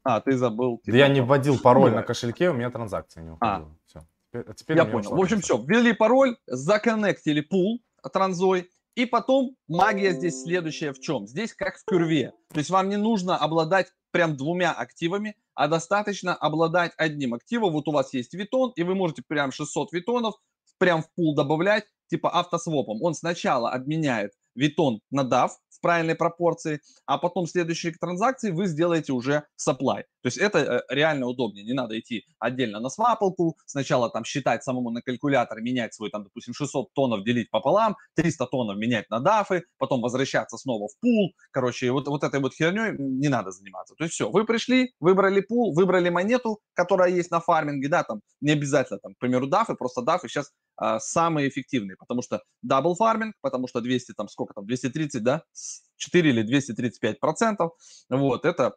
А, 0.02 0.20
ты 0.20 0.36
забыл. 0.36 0.80
Типа, 0.84 0.96
я 0.96 1.08
не 1.08 1.20
вводил 1.20 1.58
пароль 1.62 1.90
ну, 1.90 1.96
на 1.96 2.02
кошельке, 2.02 2.50
у 2.50 2.54
меня 2.54 2.70
транзакция 2.70 3.22
не 3.22 3.30
уходила. 3.30 3.70
А. 3.70 3.86
Все. 3.86 4.06
А 4.32 4.54
теперь 4.54 4.76
я 4.76 4.84
понял. 4.84 5.14
В 5.14 5.20
общем, 5.20 5.40
все, 5.40 5.56
ввели 5.58 5.92
пароль, 5.92 6.36
законнектили 6.46 7.40
пул 7.40 7.82
транзой, 8.12 8.70
и 8.94 9.06
потом 9.06 9.56
магия 9.68 10.12
здесь 10.12 10.42
следующая 10.42 10.92
в 10.92 11.00
чем? 11.00 11.26
Здесь 11.26 11.52
как 11.54 11.78
в 11.78 11.84
курве. 11.84 12.32
То 12.52 12.58
есть 12.58 12.70
вам 12.70 12.88
не 12.88 12.96
нужно 12.96 13.36
обладать 13.36 13.88
прям 14.12 14.36
двумя 14.36 14.72
активами, 14.72 15.36
а 15.54 15.66
достаточно 15.66 16.34
обладать 16.34 16.92
одним 16.96 17.34
активом. 17.34 17.72
Вот 17.72 17.88
у 17.88 17.92
вас 17.92 18.14
есть 18.14 18.34
витон, 18.34 18.72
и 18.76 18.82
вы 18.82 18.94
можете 18.94 19.22
прям 19.26 19.50
600 19.50 19.92
витонов 19.92 20.34
прям 20.78 21.02
в 21.02 21.12
пул 21.14 21.34
добавлять, 21.34 21.84
типа 22.08 22.32
автосвопом. 22.32 23.02
Он 23.02 23.14
сначала 23.14 23.70
обменяет 23.70 24.32
витон 24.54 25.00
на 25.10 25.22
DAF, 25.22 25.50
правильной 25.84 26.14
пропорции, 26.14 26.80
а 27.04 27.18
потом 27.18 27.46
следующие 27.46 27.92
транзакции 27.92 28.50
вы 28.50 28.66
сделаете 28.66 29.12
уже 29.12 29.44
supply. 29.60 30.04
То 30.22 30.28
есть 30.28 30.38
это 30.38 30.58
э, 30.58 30.80
реально 30.88 31.26
удобнее. 31.26 31.62
Не 31.62 31.74
надо 31.74 32.00
идти 32.00 32.24
отдельно 32.38 32.80
на 32.80 32.88
свапалку, 32.88 33.58
сначала 33.66 34.08
там 34.08 34.24
считать 34.24 34.64
самому 34.64 34.90
на 34.90 35.02
калькулятор, 35.02 35.60
менять 35.60 35.92
свой 35.92 36.08
там, 36.08 36.24
допустим, 36.24 36.54
600 36.54 36.94
тоннов 36.94 37.22
делить 37.22 37.50
пополам, 37.50 37.96
300 38.14 38.46
тоннов 38.46 38.78
менять 38.78 39.10
на 39.10 39.20
дафы, 39.20 39.64
потом 39.76 40.00
возвращаться 40.00 40.56
снова 40.56 40.88
в 40.88 40.98
пул. 41.00 41.34
Короче, 41.50 41.90
вот, 41.92 42.08
вот 42.08 42.24
этой 42.24 42.40
вот 42.40 42.54
херней 42.54 42.96
не 42.98 43.28
надо 43.28 43.50
заниматься. 43.50 43.94
То 43.98 44.04
есть 44.04 44.14
все, 44.14 44.30
вы 44.30 44.46
пришли, 44.46 44.94
выбрали 45.00 45.42
пул, 45.42 45.74
выбрали 45.74 46.08
монету, 46.08 46.60
которая 46.72 47.10
есть 47.10 47.30
на 47.30 47.40
фарминге, 47.40 47.88
да, 47.88 48.04
там 48.04 48.22
не 48.40 48.52
обязательно, 48.52 49.00
там, 49.00 49.12
к 49.14 49.18
примеру, 49.18 49.46
DAF 49.46 49.63
ы, 49.63 49.74
просто 49.74 50.00
DAF 50.00 50.21
ы 50.21 50.28
сейчас 50.28 50.50
а, 50.76 50.98
самые 50.98 51.48
эффективные, 51.48 51.96
потому 51.96 52.22
что 52.22 52.40
double 52.62 52.94
farming, 52.96 53.34
потому 53.42 53.68
что 53.68 53.80
200, 53.80 54.12
там 54.12 54.28
сколько 54.28 54.54
там, 54.54 54.66
230, 54.66 55.22
да, 55.22 55.42
4 56.04 56.30
или 56.30 56.42
235 56.42 57.20
процентов. 57.20 57.72
Вот, 58.08 58.44
это, 58.44 58.76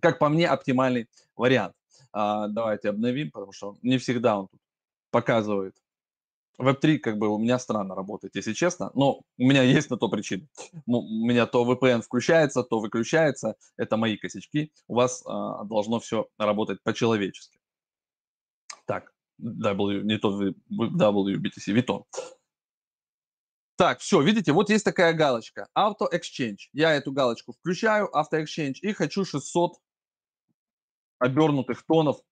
как 0.00 0.18
по 0.18 0.28
мне, 0.28 0.48
оптимальный 0.48 1.08
вариант. 1.36 1.74
А, 2.12 2.48
давайте 2.48 2.88
обновим, 2.88 3.30
потому 3.30 3.52
что 3.52 3.76
не 3.82 3.98
всегда 3.98 4.38
он 4.38 4.48
тут 4.48 4.60
показывает. 5.10 5.76
Web3 6.58 6.98
как 6.98 7.18
бы 7.18 7.28
у 7.28 7.38
меня 7.38 7.58
странно 7.58 7.94
работает, 7.94 8.34
если 8.34 8.54
честно, 8.54 8.90
но 8.94 9.20
у 9.38 9.42
меня 9.42 9.62
есть 9.78 9.90
на 9.90 9.98
то 9.98 10.08
причины. 10.08 10.48
У 10.86 11.02
меня 11.26 11.46
то 11.46 11.70
VPN 11.70 12.00
включается, 12.00 12.62
то 12.62 12.80
выключается, 12.80 13.56
это 13.76 13.96
мои 13.96 14.16
косячки. 14.16 14.72
У 14.88 14.94
вас 14.94 15.22
а, 15.26 15.64
должно 15.64 16.00
все 16.00 16.28
работать 16.38 16.82
по-человечески. 16.82 17.58
Так, 18.86 19.12
W, 19.40 20.02
не 20.02 20.18
то 20.18 20.30
WBTC, 20.70 21.72
Витон. 21.72 22.04
Так, 23.76 24.00
все, 24.00 24.22
видите, 24.22 24.52
вот 24.52 24.70
есть 24.70 24.84
такая 24.84 25.12
галочка. 25.12 25.68
Auto 25.76 26.10
Exchange. 26.10 26.68
Я 26.72 26.94
эту 26.94 27.12
галочку 27.12 27.52
включаю, 27.52 28.10
Auto 28.14 28.42
Exchange, 28.42 28.76
и 28.80 28.92
хочу 28.94 29.24
600 29.26 29.74
обернутых 31.18 31.84
тонов 31.84 32.22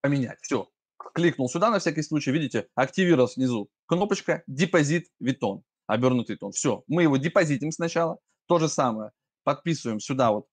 поменять. 0.00 0.40
Все, 0.42 0.68
кликнул 1.14 1.48
сюда 1.48 1.70
на 1.70 1.78
всякий 1.78 2.02
случай, 2.02 2.32
видите, 2.32 2.68
активировалась 2.74 3.36
внизу 3.36 3.70
кнопочка 3.86 4.42
депозит 4.48 5.08
витон, 5.20 5.62
обернутый 5.86 6.36
тон. 6.36 6.50
Все, 6.50 6.82
мы 6.88 7.02
его 7.04 7.16
депозитим 7.16 7.70
сначала. 7.70 8.18
То 8.46 8.58
же 8.58 8.68
самое, 8.68 9.12
подписываем 9.44 10.00
сюда 10.00 10.32
вот. 10.32 10.48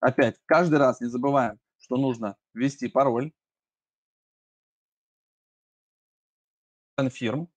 Опять, 0.00 0.36
каждый 0.44 0.78
раз 0.78 1.00
не 1.00 1.08
забываем, 1.08 1.58
что 1.78 1.96
нужно 1.96 2.36
ввести 2.52 2.88
пароль. 2.88 3.32
Confirm 7.00 7.48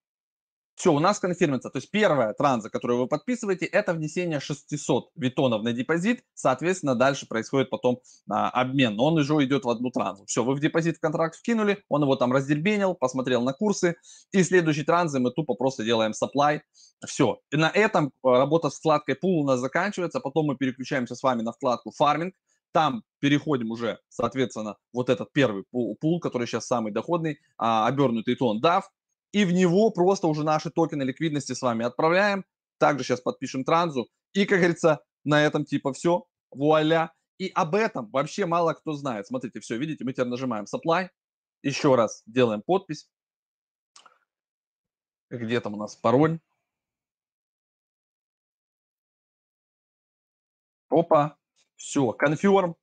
Все, 0.80 0.94
у 0.94 1.00
нас 1.00 1.20
конфирмится. 1.20 1.70
То 1.70 1.80
есть 1.80 1.92
первая 1.92 2.34
транза, 2.34 2.70
которую 2.70 3.00
вы 3.02 3.08
подписываете, 3.08 3.66
это 3.66 3.94
внесение 3.94 4.40
600 4.40 5.10
витонов 5.18 5.62
на 5.62 5.74
депозит. 5.74 6.24
Соответственно, 6.36 6.96
дальше 6.96 7.28
происходит 7.28 7.70
потом 7.70 8.00
а, 8.30 8.50
обмен. 8.50 8.96
Но 8.96 9.08
он 9.08 9.18
уже 9.18 9.34
идет 9.44 9.66
в 9.66 9.70
одну 9.70 9.92
транзу. 9.92 10.24
Все, 10.26 10.42
вы 10.42 10.56
в 10.56 10.62
депозит 10.62 10.96
в 10.96 11.02
контракт 11.02 11.36
вкинули, 11.36 11.84
он 11.90 12.04
его 12.04 12.16
там 12.16 12.32
раздельбенил, 12.32 12.96
посмотрел 12.96 13.42
на 13.44 13.52
курсы. 13.52 13.98
И 14.32 14.42
следующей 14.42 14.84
транзы 14.84 15.20
мы 15.20 15.32
тупо 15.32 15.54
просто 15.56 15.84
делаем 15.84 16.14
supply. 16.14 16.62
Все. 17.06 17.42
И 17.52 17.58
на 17.58 17.70
этом 17.70 18.14
а, 18.24 18.38
работа 18.38 18.70
с 18.70 18.78
вкладкой 18.78 19.16
pool 19.16 19.42
у 19.42 19.44
нас 19.44 19.60
заканчивается. 19.60 20.22
Потом 20.22 20.46
мы 20.46 20.56
переключаемся 20.56 21.14
с 21.14 21.22
вами 21.22 21.42
на 21.42 21.52
вкладку 21.52 21.92
farming. 22.02 22.32
Там 22.72 23.04
переходим 23.20 23.72
уже, 23.72 24.00
соответственно, 24.08 24.78
вот 24.94 25.10
этот 25.10 25.34
первый 25.34 25.66
пул, 25.72 25.98
пул 26.00 26.22
который 26.22 26.48
сейчас 26.48 26.68
самый 26.68 26.94
доходный, 26.94 27.38
а, 27.58 27.86
обернутый 27.86 28.36
тон 28.36 28.62
DAF 28.62 28.84
и 29.32 29.46
в 29.46 29.52
него 29.52 29.92
просто 29.92 30.28
уже 30.28 30.44
наши 30.44 30.72
токены 30.72 31.04
ликвидности 31.04 31.54
с 31.54 31.62
вами 31.62 31.86
отправляем. 31.86 32.46
Также 32.78 33.04
сейчас 33.04 33.22
подпишем 33.22 33.64
транзу. 33.64 34.10
И, 34.34 34.46
как 34.46 34.60
говорится, 34.60 35.04
на 35.24 35.44
этом 35.44 35.66
типа 35.66 35.94
все. 35.94 36.26
Вуаля. 36.52 37.14
И 37.38 37.50
об 37.54 37.76
этом 37.76 38.10
вообще 38.10 38.46
мало 38.46 38.74
кто 38.74 38.94
знает. 38.94 39.28
Смотрите, 39.28 39.60
все, 39.60 39.78
видите, 39.78 40.04
мы 40.04 40.14
теперь 40.14 40.28
нажимаем 40.28 40.66
supply. 40.66 41.10
Еще 41.62 41.96
раз 41.96 42.24
делаем 42.26 42.62
подпись. 42.62 43.10
Где 45.30 45.62
там 45.62 45.76
у 45.76 45.78
нас 45.78 45.96
пароль? 45.96 46.40
Опа. 50.90 51.38
Все, 51.76 52.16
confirm. 52.20 52.76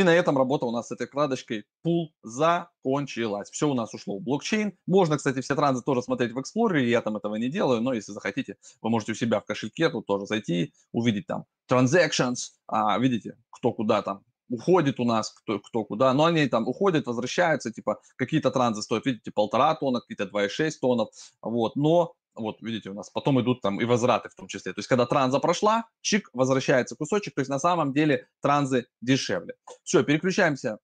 И 0.00 0.02
на 0.02 0.14
этом 0.14 0.38
работа 0.38 0.64
у 0.64 0.70
нас 0.70 0.88
с 0.88 0.92
этой 0.92 1.06
вкладочкой 1.06 1.66
пул 1.82 2.14
закончилась. 2.22 3.50
Все 3.50 3.68
у 3.68 3.74
нас 3.74 3.92
ушло 3.92 4.18
в 4.18 4.22
блокчейн. 4.22 4.72
Можно, 4.86 5.18
кстати, 5.18 5.42
все 5.42 5.54
транзы 5.54 5.82
тоже 5.82 6.00
смотреть 6.00 6.32
в 6.32 6.38
Explorer, 6.38 6.80
я 6.80 7.02
там 7.02 7.18
этого 7.18 7.34
не 7.34 7.50
делаю, 7.50 7.82
но 7.82 7.92
если 7.92 8.12
захотите, 8.12 8.56
вы 8.80 8.88
можете 8.88 9.12
у 9.12 9.14
себя 9.14 9.40
в 9.40 9.44
кошельке 9.44 9.90
тут 9.90 10.06
тоже 10.06 10.24
зайти, 10.24 10.72
увидеть 10.92 11.26
там 11.26 11.44
transactions, 11.70 12.52
а, 12.66 12.98
видите, 12.98 13.36
кто 13.50 13.74
куда 13.74 14.00
там 14.00 14.22
уходит 14.48 15.00
у 15.00 15.04
нас, 15.04 15.34
кто, 15.34 15.58
кто 15.58 15.84
куда, 15.84 16.14
но 16.14 16.24
они 16.24 16.46
там 16.46 16.66
уходят, 16.66 17.06
возвращаются, 17.06 17.70
типа 17.70 18.00
какие-то 18.16 18.50
транзы 18.50 18.80
стоят, 18.80 19.04
видите, 19.04 19.30
полтора 19.30 19.74
тонна, 19.74 20.00
какие-то 20.00 20.24
2,6 20.24 20.70
тоннов, 20.80 21.10
вот, 21.42 21.76
но 21.76 22.14
вот 22.40 22.60
видите, 22.62 22.90
у 22.90 22.94
нас 22.94 23.10
потом 23.10 23.40
идут 23.40 23.60
там 23.60 23.80
и 23.80 23.84
возвраты 23.84 24.28
в 24.28 24.34
том 24.34 24.48
числе. 24.48 24.72
То 24.72 24.78
есть, 24.78 24.88
когда 24.88 25.06
транза 25.06 25.38
прошла, 25.38 25.84
чик, 26.00 26.30
возвращается 26.32 26.96
кусочек. 26.96 27.34
То 27.34 27.40
есть, 27.40 27.50
на 27.50 27.58
самом 27.58 27.92
деле 27.92 28.28
транзы 28.40 28.86
дешевле. 29.00 29.54
Все, 29.82 30.02
переключаемся. 30.02 30.78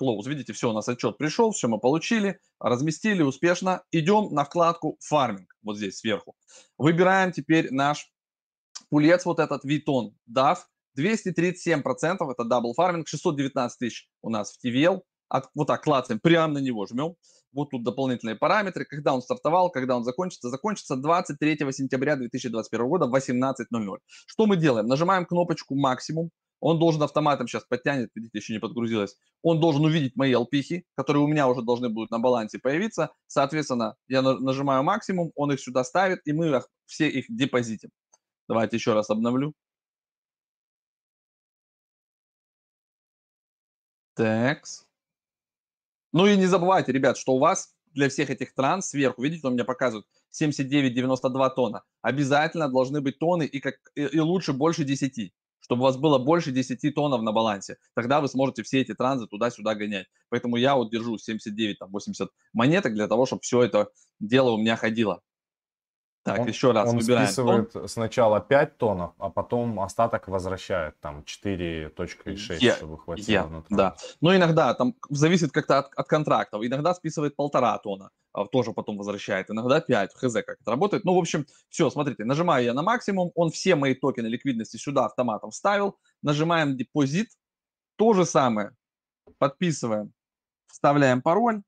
Close. 0.00 0.28
Видите, 0.28 0.52
все, 0.52 0.70
у 0.70 0.72
нас 0.72 0.88
отчет 0.88 1.16
пришел, 1.16 1.52
все 1.52 1.68
мы 1.68 1.78
получили, 1.78 2.38
разместили 2.60 3.22
успешно. 3.22 3.82
Идем 3.90 4.32
на 4.32 4.44
вкладку 4.44 4.98
фарминг, 5.00 5.56
вот 5.62 5.78
здесь 5.78 5.98
сверху. 5.98 6.36
Выбираем 6.76 7.32
теперь 7.32 7.72
наш 7.72 8.10
пулец, 8.90 9.24
вот 9.24 9.38
этот 9.38 9.64
WTON 9.64 10.14
DAF. 10.30 10.58
237% 10.98 12.30
это 12.30 12.44
double 12.44 12.74
farming, 12.74 13.08
619 13.08 13.78
тысяч 13.78 14.08
у 14.22 14.30
нас 14.30 14.56
в 14.56 14.64
TVL. 14.64 15.02
От, 15.28 15.50
вот 15.54 15.66
так 15.66 15.82
клацаем, 15.82 16.20
прямо 16.20 16.54
на 16.54 16.58
него 16.58 16.86
жмем 16.86 17.16
вот 17.52 17.70
тут 17.70 17.84
дополнительные 17.84 18.36
параметры, 18.36 18.84
когда 18.84 19.14
он 19.14 19.22
стартовал, 19.22 19.70
когда 19.70 19.96
он 19.96 20.04
закончится. 20.04 20.50
Закончится 20.50 20.96
23 20.96 21.58
сентября 21.72 22.16
2021 22.16 22.86
года 22.88 23.06
в 23.06 23.14
18.00. 23.14 23.98
Что 24.26 24.46
мы 24.46 24.56
делаем? 24.56 24.86
Нажимаем 24.86 25.26
кнопочку 25.26 25.74
максимум, 25.74 26.30
он 26.60 26.78
должен 26.78 27.02
автоматом 27.02 27.46
сейчас 27.46 27.64
подтянет, 27.64 28.10
видите, 28.14 28.38
еще 28.38 28.52
не 28.52 28.60
подгрузилось. 28.60 29.16
Он 29.42 29.60
должен 29.60 29.84
увидеть 29.84 30.16
мои 30.16 30.34
LP, 30.34 30.82
которые 30.96 31.22
у 31.22 31.26
меня 31.28 31.48
уже 31.48 31.62
должны 31.62 31.88
будут 31.88 32.10
на 32.10 32.18
балансе 32.18 32.58
появиться. 32.58 33.10
Соответственно, 33.26 33.96
я 34.08 34.22
нажимаю 34.22 34.82
максимум, 34.82 35.32
он 35.34 35.52
их 35.52 35.60
сюда 35.60 35.84
ставит, 35.84 36.20
и 36.24 36.32
мы 36.32 36.62
все 36.86 37.08
их 37.08 37.26
депозитим. 37.28 37.90
Давайте 38.48 38.76
еще 38.76 38.94
раз 38.94 39.10
обновлю. 39.10 39.54
Такс. 44.14 44.85
Ну 46.16 46.26
и 46.26 46.34
не 46.34 46.46
забывайте, 46.46 46.92
ребят, 46.92 47.18
что 47.18 47.34
у 47.34 47.38
вас 47.38 47.74
для 47.92 48.08
всех 48.08 48.30
этих 48.30 48.54
транс 48.54 48.88
сверху, 48.88 49.20
видите, 49.20 49.46
он 49.46 49.52
меня 49.52 49.66
показывает 49.66 50.06
79,92 50.32 51.54
тонна. 51.54 51.82
Обязательно 52.00 52.70
должны 52.70 53.02
быть 53.02 53.18
тонны 53.18 53.42
и, 53.42 53.60
как, 53.60 53.74
и, 53.94 54.00
и 54.04 54.18
лучше 54.20 54.54
больше 54.54 54.84
10 54.84 55.34
чтобы 55.60 55.82
у 55.82 55.84
вас 55.84 55.98
было 55.98 56.18
больше 56.18 56.52
10 56.52 56.94
тоннов 56.94 57.20
на 57.20 57.32
балансе. 57.32 57.76
Тогда 57.94 58.22
вы 58.22 58.28
сможете 58.28 58.62
все 58.62 58.80
эти 58.80 58.94
транзы 58.94 59.26
туда-сюда 59.26 59.74
гонять. 59.74 60.06
Поэтому 60.30 60.56
я 60.56 60.76
вот 60.76 60.90
держу 60.90 61.16
79-80 61.16 62.28
монеток 62.54 62.94
для 62.94 63.08
того, 63.08 63.26
чтобы 63.26 63.42
все 63.42 63.60
это 63.62 63.88
дело 64.18 64.52
у 64.52 64.56
меня 64.56 64.76
ходило. 64.76 65.20
Так, 66.26 66.40
он, 66.40 66.48
еще 66.48 66.72
раз 66.72 66.88
он 66.88 66.98
выбираем. 66.98 67.26
списывает 67.28 67.72
тон. 67.72 67.88
сначала 67.88 68.40
5 68.40 68.78
тонн, 68.78 69.12
а 69.16 69.30
потом 69.30 69.78
остаток 69.78 70.26
возвращает, 70.26 70.98
там 70.98 71.20
4.6, 71.20 72.58
yeah, 72.58 72.76
чтобы 72.76 72.98
хватило. 72.98 73.46
Yeah, 73.46 73.64
да. 73.70 73.96
Но 74.20 74.34
иногда, 74.34 74.74
там 74.74 74.96
зависит 75.08 75.52
как-то 75.52 75.78
от, 75.78 75.94
от 75.94 76.08
контрактов, 76.08 76.64
иногда 76.64 76.94
списывает 76.94 77.36
полтора 77.36 77.78
тонна, 77.78 78.10
а 78.32 78.44
тоже 78.46 78.72
потом 78.72 78.98
возвращает, 78.98 79.52
иногда 79.52 79.80
5, 79.80 80.14
хз 80.14 80.34
как 80.34 80.58
это 80.60 80.70
работает. 80.72 81.04
Ну, 81.04 81.14
в 81.14 81.18
общем, 81.18 81.46
все, 81.68 81.90
смотрите, 81.90 82.24
нажимаю 82.24 82.64
я 82.64 82.74
на 82.74 82.82
максимум, 82.82 83.30
он 83.36 83.50
все 83.50 83.76
мои 83.76 83.94
токены 83.94 84.26
ликвидности 84.26 84.78
сюда 84.78 85.06
автоматом 85.06 85.52
вставил, 85.52 85.96
нажимаем 86.22 86.76
депозит, 86.76 87.28
то 87.94 88.14
же 88.14 88.26
самое, 88.26 88.72
подписываем, 89.38 90.12
вставляем 90.66 91.22
пароль, 91.22 91.62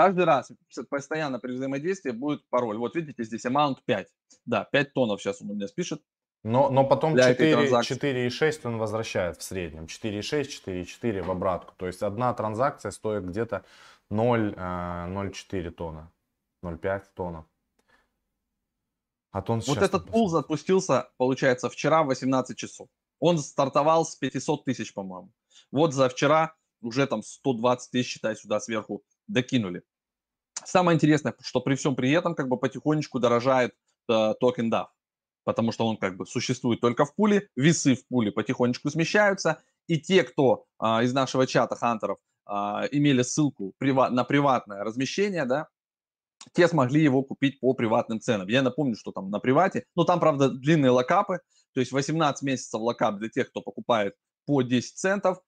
Каждый 0.00 0.24
раз 0.24 0.50
постоянно 0.88 1.38
при 1.38 1.52
взаимодействии 1.52 2.10
будет 2.10 2.48
пароль. 2.48 2.78
Вот 2.78 2.96
видите, 2.96 3.22
здесь 3.22 3.44
amount 3.44 3.80
5. 3.84 4.08
Да, 4.46 4.64
5 4.64 4.94
тоннов 4.94 5.20
сейчас 5.20 5.42
он 5.42 5.50
у 5.50 5.54
меня 5.54 5.68
спишет. 5.68 6.02
Но, 6.42 6.70
но 6.70 6.86
потом 6.86 7.14
4,6 7.14 8.60
он 8.64 8.78
возвращает 8.78 9.36
в 9.36 9.42
среднем. 9.42 9.84
4,6, 9.84 10.48
4,4 10.64 11.20
в 11.20 11.30
обратку. 11.30 11.74
То 11.76 11.86
есть 11.86 12.02
одна 12.02 12.32
транзакция 12.32 12.92
стоит 12.92 13.26
где-то 13.26 13.66
0,04 14.10 15.34
э, 15.52 15.70
тонна. 15.70 16.10
0,5 16.64 17.02
тонна. 17.14 17.44
А 19.32 19.42
то 19.42 19.52
он 19.52 19.60
вот 19.66 19.82
этот 19.82 20.06
пул 20.06 20.30
запустился, 20.30 21.10
получается, 21.18 21.68
вчера 21.68 22.04
в 22.04 22.06
18 22.06 22.56
часов. 22.56 22.88
Он 23.18 23.36
стартовал 23.36 24.06
с 24.06 24.16
500 24.16 24.64
тысяч, 24.64 24.94
по-моему. 24.94 25.30
Вот 25.70 25.92
за 25.92 26.08
вчера 26.08 26.54
уже 26.80 27.06
там 27.06 27.22
120 27.22 27.90
тысяч, 27.90 28.12
считай, 28.12 28.34
сюда 28.34 28.60
сверху 28.60 29.04
докинули. 29.28 29.82
Самое 30.64 30.96
интересное, 30.96 31.34
что 31.40 31.60
при 31.60 31.74
всем 31.74 31.96
при 31.96 32.10
этом 32.10 32.34
как 32.34 32.48
бы 32.48 32.56
потихонечку 32.56 33.18
дорожает 33.18 33.72
э, 34.08 34.34
токен 34.40 34.72
DAF, 34.72 34.86
потому 35.44 35.72
что 35.72 35.86
он 35.86 35.96
как 35.96 36.16
бы 36.16 36.26
существует 36.26 36.80
только 36.80 37.04
в 37.04 37.14
пуле, 37.14 37.48
весы 37.56 37.94
в 37.94 38.06
пуле 38.08 38.32
потихонечку 38.32 38.90
смещаются, 38.90 39.62
и 39.86 39.98
те, 39.98 40.22
кто 40.22 40.66
э, 40.80 41.04
из 41.04 41.12
нашего 41.12 41.46
чата 41.46 41.76
хантеров 41.76 42.18
э, 42.48 42.52
имели 42.92 43.22
ссылку 43.22 43.74
прива- 43.82 44.10
на 44.10 44.24
приватное 44.24 44.84
размещение, 44.84 45.44
да, 45.44 45.68
те 46.52 46.68
смогли 46.68 47.02
его 47.02 47.22
купить 47.22 47.60
по 47.60 47.74
приватным 47.74 48.20
ценам. 48.20 48.48
Я 48.48 48.62
напомню, 48.62 48.96
что 48.96 49.12
там 49.12 49.30
на 49.30 49.40
привате, 49.40 49.84
ну 49.94 50.04
там, 50.04 50.20
правда, 50.20 50.48
длинные 50.48 50.90
lockup 50.90 51.28
ы, 51.28 51.40
то 51.74 51.80
есть 51.80 51.92
18 51.92 52.42
месяцев 52.42 52.80
lockup 52.80 53.18
для 53.18 53.28
тех, 53.28 53.50
кто 53.50 53.60
покупает 53.60 54.14
по 54.46 54.62
10 54.62 54.96
центов, 54.96 55.38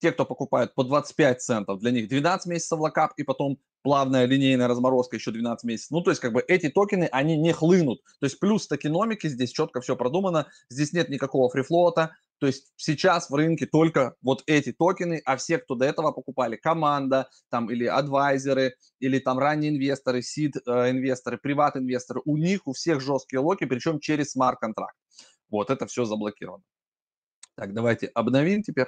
те, 0.00 0.12
кто 0.12 0.24
покупает 0.24 0.74
по 0.74 0.82
25 0.82 1.40
центов, 1.40 1.78
для 1.80 1.90
них 1.90 2.08
12 2.08 2.46
месяцев 2.46 2.78
lockup 2.78 3.12
и 3.16 3.22
потом 3.22 3.58
плавная 3.82 4.24
линейная 4.24 4.68
разморозка 4.68 5.16
еще 5.16 5.30
12 5.30 5.64
месяцев. 5.64 5.90
Ну, 5.90 6.02
то 6.02 6.10
есть, 6.10 6.20
как 6.20 6.32
бы 6.32 6.44
эти 6.46 6.68
токены, 6.68 7.08
они 7.12 7.36
не 7.36 7.52
хлынут. 7.52 8.02
То 8.18 8.26
есть, 8.26 8.38
плюс 8.40 8.66
токеномики, 8.66 9.28
здесь 9.28 9.52
четко 9.52 9.80
все 9.80 9.96
продумано, 9.96 10.46
здесь 10.68 10.92
нет 10.92 11.08
никакого 11.08 11.48
free 11.50 11.74
float 11.74 12.04
а. 12.04 12.16
То 12.38 12.46
есть, 12.46 12.72
сейчас 12.76 13.28
в 13.28 13.34
рынке 13.34 13.66
только 13.66 14.14
вот 14.22 14.42
эти 14.46 14.72
токены, 14.72 15.20
а 15.24 15.36
все, 15.36 15.58
кто 15.58 15.74
до 15.74 15.84
этого 15.84 16.12
покупали, 16.12 16.56
команда, 16.56 17.28
там, 17.50 17.70
или 17.70 17.84
адвайзеры, 17.84 18.74
или 18.98 19.18
там 19.18 19.38
ранние 19.38 19.70
инвесторы, 19.70 20.22
seed 20.22 20.56
э, 20.56 20.90
инвесторы, 20.90 21.38
private 21.38 21.76
инвесторы, 21.76 22.22
у 22.24 22.36
них 22.36 22.66
у 22.66 22.72
всех 22.72 23.00
жесткие 23.00 23.40
локи, 23.40 23.66
причем 23.66 24.00
через 24.00 24.32
смарт-контракт. 24.32 24.96
Вот 25.50 25.70
это 25.70 25.86
все 25.86 26.04
заблокировано. 26.04 26.62
Так, 27.56 27.74
давайте 27.74 28.06
обновим 28.06 28.62
теперь. 28.62 28.86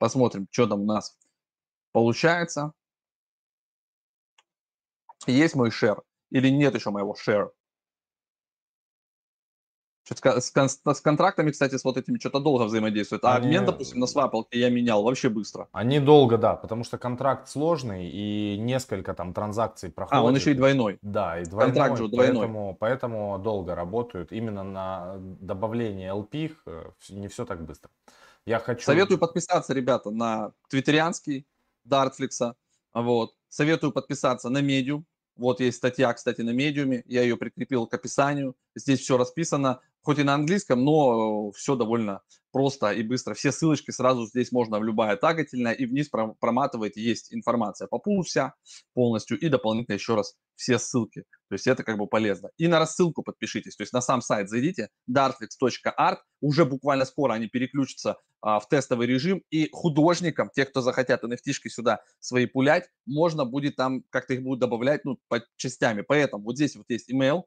Посмотрим, 0.00 0.48
что 0.50 0.66
там 0.66 0.80
у 0.80 0.86
нас 0.86 1.14
получается. 1.92 2.72
Есть 5.26 5.54
мой 5.54 5.68
share 5.68 6.00
или 6.30 6.48
нет 6.48 6.74
еще 6.74 6.90
моего 6.90 7.14
share? 7.14 7.50
С, 10.04 10.52
с 10.84 11.00
контрактами, 11.02 11.50
кстати, 11.50 11.76
с 11.76 11.84
вот 11.84 11.98
этими 11.98 12.18
что-то 12.18 12.40
долго 12.40 12.64
взаимодействует. 12.64 13.22
А 13.24 13.36
Они... 13.36 13.48
обмен, 13.48 13.66
допустим, 13.66 14.00
на 14.00 14.06
свапалке 14.06 14.58
я 14.58 14.70
менял 14.70 15.02
вообще 15.02 15.28
быстро. 15.28 15.68
Они 15.70 16.00
долго, 16.00 16.38
да, 16.38 16.56
потому 16.56 16.82
что 16.82 16.96
контракт 16.96 17.48
сложный 17.48 18.08
и 18.08 18.56
несколько 18.58 19.12
там 19.12 19.34
транзакций 19.34 19.90
проходит. 19.92 20.22
А, 20.22 20.24
он 20.24 20.34
еще 20.34 20.52
и 20.52 20.54
двойной. 20.54 20.98
Да, 21.02 21.38
и 21.38 21.44
двойной. 21.44 21.74
Контракт 21.74 21.98
же 21.98 22.08
двойной. 22.08 22.38
Поэтому, 22.38 22.76
поэтому 22.80 23.38
долго 23.38 23.74
работают. 23.74 24.32
Именно 24.32 24.64
на 24.64 25.16
добавление 25.18 26.10
LP 26.12 26.56
э, 26.64 26.90
не 27.10 27.28
все 27.28 27.44
так 27.44 27.64
быстро. 27.64 27.90
Я 28.46 28.58
хочу... 28.58 28.84
Советую 28.84 29.18
подписаться, 29.18 29.72
ребята, 29.72 30.10
на 30.10 30.52
твиттерианский 30.68 31.46
Дартфликса. 31.84 32.56
Вот. 32.92 33.34
советую 33.48 33.92
подписаться 33.92 34.48
на 34.48 34.58
Medium. 34.58 35.04
Вот 35.36 35.60
есть 35.60 35.78
статья, 35.78 36.12
кстати, 36.12 36.42
на 36.42 36.50
медиуме, 36.50 37.02
я 37.06 37.22
ее 37.22 37.36
прикрепил 37.36 37.86
к 37.86 37.94
описанию. 37.94 38.56
Здесь 38.74 39.00
все 39.00 39.16
расписано, 39.16 39.80
хоть 40.02 40.18
и 40.18 40.22
на 40.22 40.34
английском, 40.34 40.84
но 40.84 41.50
все 41.52 41.76
довольно 41.76 42.20
просто 42.52 42.92
и 42.92 43.02
быстро. 43.02 43.34
Все 43.34 43.52
ссылочки 43.52 43.90
сразу 43.90 44.26
здесь 44.26 44.52
можно 44.52 44.78
в 44.78 44.84
любая 44.84 45.16
тагательная, 45.16 45.72
и 45.72 45.86
вниз 45.86 46.08
проматываете, 46.08 47.02
есть 47.02 47.32
информация 47.32 47.86
по 47.86 47.98
пулу 47.98 48.22
вся 48.22 48.54
полностью, 48.94 49.38
и 49.38 49.48
дополнительно 49.48 49.94
еще 49.94 50.14
раз 50.14 50.36
все 50.56 50.78
ссылки. 50.78 51.24
То 51.48 51.54
есть 51.54 51.66
это 51.66 51.82
как 51.82 51.98
бы 51.98 52.06
полезно. 52.06 52.50
И 52.58 52.68
на 52.68 52.78
рассылку 52.78 53.22
подпишитесь, 53.22 53.76
то 53.76 53.82
есть 53.82 53.92
на 53.92 54.00
сам 54.00 54.20
сайт 54.20 54.48
зайдите, 54.48 54.90
dartflix.art, 55.10 56.18
уже 56.40 56.64
буквально 56.64 57.04
скоро 57.04 57.32
они 57.32 57.46
переключатся 57.48 58.16
а, 58.42 58.60
в 58.60 58.68
тестовый 58.68 59.06
режим, 59.06 59.42
и 59.50 59.68
художникам, 59.72 60.50
те, 60.54 60.64
кто 60.64 60.80
захотят 60.80 61.24
NFT-шки 61.24 61.68
сюда 61.68 62.00
свои 62.18 62.46
пулять, 62.46 62.88
можно 63.06 63.44
будет 63.44 63.76
там, 63.76 64.02
как-то 64.10 64.34
их 64.34 64.42
будут 64.42 64.60
добавлять, 64.60 65.04
ну, 65.04 65.18
по 65.28 65.42
частями. 65.56 66.02
Поэтому 66.02 66.44
вот 66.44 66.56
здесь 66.56 66.76
вот 66.76 66.86
есть 66.88 67.10
email, 67.10 67.42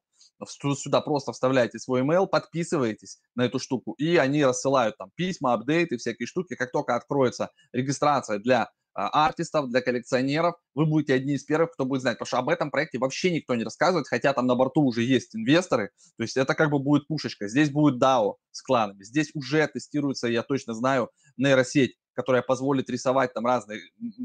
сюда 0.76 1.02
просто 1.02 1.32
вставляете 1.32 1.80
свой 1.80 2.02
email, 2.02 2.28
подписываетесь 2.28 3.20
на 3.36 3.46
эту 3.46 3.60
штуку, 3.60 3.94
и 3.94 4.18
они 4.18 4.44
рассылают 4.44 4.98
там 4.98 5.12
письма, 5.16 5.54
апдейты, 5.54 5.98
всякие 5.98 6.28
штуки. 6.28 6.56
Как 6.56 6.72
только 6.72 6.96
откроется 6.96 7.50
регистрация 7.72 8.40
для 8.40 8.70
артистов, 8.94 9.70
для 9.70 9.82
коллекционеров, 9.82 10.56
вы 10.76 10.86
будете 10.86 11.14
одни 11.14 11.34
из 11.34 11.44
первых, 11.44 11.72
кто 11.72 11.86
будет 11.86 12.02
знать, 12.02 12.18
потому 12.18 12.28
что 12.28 12.38
об 12.38 12.50
этом 12.50 12.72
проекте 12.72 13.00
вообще 13.00 13.32
никто 13.32 13.56
не 13.56 13.64
рассказывает, 13.64 14.08
хотя 14.08 14.34
там 14.34 14.48
на 14.48 14.56
борту 14.56 14.82
уже 14.82 15.04
есть 15.04 15.36
инвесторы, 15.36 15.92
то 16.18 16.24
есть 16.24 16.38
это 16.38 16.56
как 16.56 16.70
бы 16.70 16.80
будет 16.80 17.08
пушечка. 17.08 17.48
Здесь 17.48 17.70
будет 17.70 18.02
DAO 18.02 18.36
с 18.52 18.62
кланами, 18.62 19.04
здесь 19.04 19.32
уже 19.34 19.68
тестируется, 19.68 20.28
я 20.28 20.44
точно 20.44 20.74
знаю, 20.74 21.10
нейросеть, 21.38 21.96
которая 22.14 22.42
позволит 22.42 22.90
рисовать 22.90 23.34
там 23.34 23.46
разные 23.46 23.82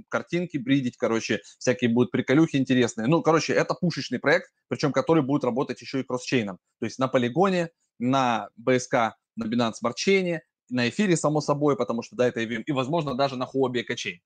картинки, 0.09 0.59
бридить, 0.59 0.97
короче, 0.97 1.41
всякие 1.59 1.91
будут 1.91 2.11
приколюхи 2.11 2.57
интересные. 2.57 3.07
Ну, 3.07 3.23
короче, 3.23 3.55
это 3.55 3.75
пушечный 3.75 4.19
проект, 4.19 4.51
причем 4.69 4.93
который 4.93 5.23
будет 5.23 5.45
работать 5.45 5.81
еще 5.81 6.01
и 6.01 6.05
кроссчейном. 6.05 6.59
То 6.81 6.87
есть 6.87 6.99
на 6.99 7.09
полигоне, 7.09 7.71
на 7.99 8.49
БСК, 8.57 9.17
на 9.37 9.45
Binance 9.45 9.75
Smart 9.83 9.95
Chain, 9.97 10.41
на 10.71 10.89
эфире, 10.89 11.17
само 11.17 11.41
собой, 11.41 11.77
потому 11.77 12.03
что, 12.03 12.15
да, 12.17 12.29
это 12.29 12.43
EVM, 12.43 12.63
и, 12.63 12.73
возможно, 12.73 13.15
даже 13.15 13.37
на 13.37 13.45
Huobi 13.45 13.83
Chain. 13.89 14.19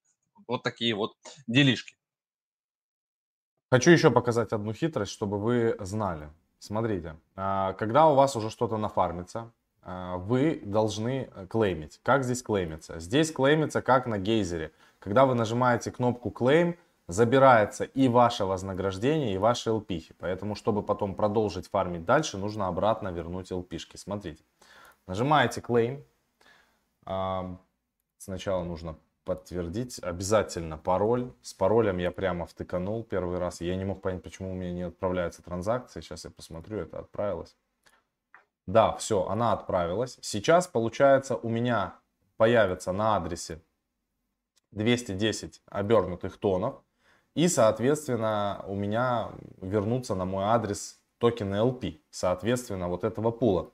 Вот 0.46 0.62
такие 0.62 0.94
вот 0.94 1.14
делишки. 1.46 1.96
Хочу 3.70 3.90
еще 3.90 4.11
показать 4.11 4.52
одну 4.52 4.75
хитрость, 4.75 5.12
чтобы 5.12 5.38
вы 5.38 5.76
знали. 5.80 6.28
Смотрите, 6.58 7.16
а, 7.37 7.72
когда 7.72 8.06
у 8.06 8.14
вас 8.14 8.37
уже 8.37 8.50
что-то 8.50 8.76
нафармится, 8.76 9.50
а, 9.82 10.18
вы 10.18 10.61
должны 10.64 11.30
клеймить. 11.49 11.99
Как 12.02 12.22
здесь 12.22 12.42
клеймится? 12.42 13.00
Здесь 13.00 13.32
клеймится 13.32 13.82
как 13.82 14.06
на 14.06 14.18
гейзере. 14.18 14.72
Когда 14.99 15.25
вы 15.26 15.34
нажимаете 15.34 15.90
кнопку 15.90 16.28
claim, 16.30 16.76
забирается 17.08 17.84
и 17.84 18.08
ваше 18.08 18.44
вознаграждение, 18.44 19.34
и 19.34 19.38
ваши 19.38 19.70
LP. 19.70 20.12
Поэтому, 20.18 20.54
чтобы 20.54 20.82
потом 20.82 21.14
продолжить 21.14 21.68
фармить 21.68 22.04
дальше, 22.04 22.38
нужно 22.38 22.68
обратно 22.68 23.08
вернуть 23.08 23.50
LP. 23.50 23.78
Смотрите, 23.96 24.44
нажимаете. 25.06 25.62
А, 27.04 27.56
сначала 28.18 28.64
нужно 28.64 28.96
подтвердить 29.24 29.98
обязательно 30.02 30.78
пароль. 30.78 31.32
С 31.42 31.54
паролем 31.54 31.98
я 31.98 32.10
прямо 32.10 32.46
втыканул 32.46 33.04
первый 33.04 33.38
раз. 33.38 33.60
Я 33.60 33.76
не 33.76 33.84
мог 33.84 34.02
понять, 34.02 34.22
почему 34.22 34.52
у 34.52 34.54
меня 34.54 34.72
не 34.72 34.82
отправляется 34.82 35.42
транзакция. 35.42 36.02
Сейчас 36.02 36.24
я 36.24 36.30
посмотрю, 36.30 36.78
это 36.78 36.98
отправилось. 36.98 37.56
Да, 38.66 38.96
все, 38.96 39.26
она 39.26 39.52
отправилась. 39.52 40.18
Сейчас, 40.20 40.66
получается, 40.66 41.36
у 41.36 41.48
меня 41.48 41.96
появится 42.36 42.92
на 42.92 43.16
адресе 43.16 43.60
210 44.72 45.62
обернутых 45.66 46.38
тонов. 46.38 46.82
И, 47.34 47.48
соответственно, 47.48 48.62
у 48.66 48.74
меня 48.74 49.30
вернутся 49.60 50.14
на 50.14 50.24
мой 50.24 50.44
адрес 50.44 51.00
токены 51.18 51.56
LP, 51.56 52.00
соответственно, 52.10 52.88
вот 52.88 53.04
этого 53.04 53.30
пула. 53.30 53.70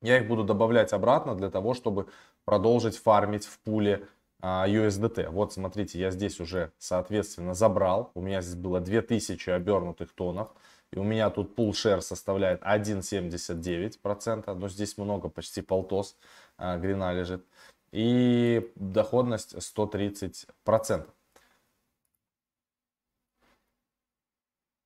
Я 0.00 0.18
их 0.18 0.28
буду 0.28 0.44
добавлять 0.44 0.92
обратно 0.92 1.34
для 1.34 1.50
того, 1.50 1.74
чтобы 1.74 2.08
продолжить 2.44 2.96
фармить 2.96 3.44
в 3.44 3.58
пуле 3.58 4.06
USDT. 4.42 5.24
А, 5.24 5.30
вот 5.30 5.52
смотрите, 5.52 5.98
я 5.98 6.10
здесь 6.10 6.40
уже, 6.40 6.72
соответственно, 6.78 7.54
забрал. 7.54 8.10
У 8.14 8.20
меня 8.20 8.40
здесь 8.40 8.54
было 8.56 8.80
2000 8.80 9.50
обернутых 9.50 10.12
тонов. 10.12 10.54
И 10.92 10.98
у 10.98 11.02
меня 11.02 11.28
тут 11.30 11.54
пул 11.54 11.72
share 11.72 12.00
составляет 12.00 12.62
1,79%. 12.62 14.54
Но 14.54 14.68
здесь 14.68 14.96
много, 14.96 15.28
почти 15.28 15.60
полтос 15.60 16.16
а, 16.56 16.78
грина 16.78 17.12
лежит. 17.12 17.44
И 17.92 18.70
доходность 18.76 19.54
130%. 19.54 21.06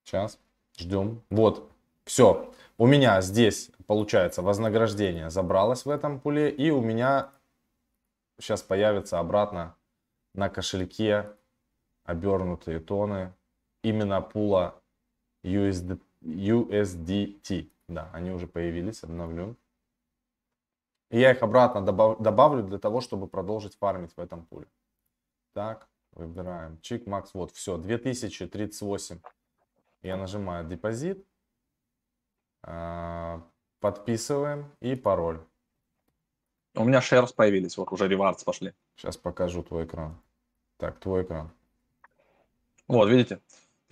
Сейчас, 0.04 0.38
ждем. 0.78 1.22
Вот, 1.30 1.70
все. 2.04 2.52
У 2.78 2.86
меня 2.86 3.20
здесь, 3.20 3.70
получается, 3.86 4.42
вознаграждение 4.42 5.30
забралось 5.30 5.84
в 5.84 5.90
этом 5.90 6.20
пуле. 6.20 6.50
И 6.50 6.70
у 6.70 6.80
меня 6.80 7.30
сейчас 8.42 8.62
появится 8.62 9.18
обратно 9.18 9.76
на 10.35 10.48
кошельке 10.48 11.37
обернутые 12.05 12.81
тоны 12.81 13.35
именно 13.83 14.20
пула 14.20 14.83
USD, 15.44 16.00
USDT. 16.22 17.70
Да, 17.88 18.11
они 18.12 18.31
уже 18.31 18.46
появились, 18.46 19.02
обновлю. 19.02 19.57
И 21.11 21.20
я 21.20 21.33
их 21.33 21.42
обратно 21.42 21.85
добав, 21.85 22.20
добавлю 22.20 22.62
для 22.62 22.78
того, 22.78 23.00
чтобы 23.00 23.26
продолжить 23.26 23.76
фармить 23.76 24.16
в 24.16 24.20
этом 24.20 24.46
пуле. 24.46 24.66
Так, 25.52 25.88
выбираем. 26.12 26.81
Чик, 26.81 27.07
макс, 27.07 27.35
вот, 27.35 27.52
все, 27.52 27.76
2038. 27.76 29.20
Я 30.02 30.16
нажимаю 30.16 30.66
депозит. 30.66 31.26
А, 32.62 33.42
подписываем 33.81 34.74
и 34.81 34.96
пароль. 34.96 35.44
У 36.74 36.85
меня 36.85 37.00
shares 37.00 37.35
появились, 37.35 37.76
вот 37.76 37.92
уже 37.92 38.08
ревардс 38.08 38.44
пошли. 38.44 38.72
Сейчас 38.96 39.16
покажу 39.16 39.62
твой 39.62 39.85
экран. 39.85 40.18
Так, 40.78 40.98
твой 40.98 41.22
экран. 41.22 41.50
Вот, 42.88 43.08
видите? 43.08 43.40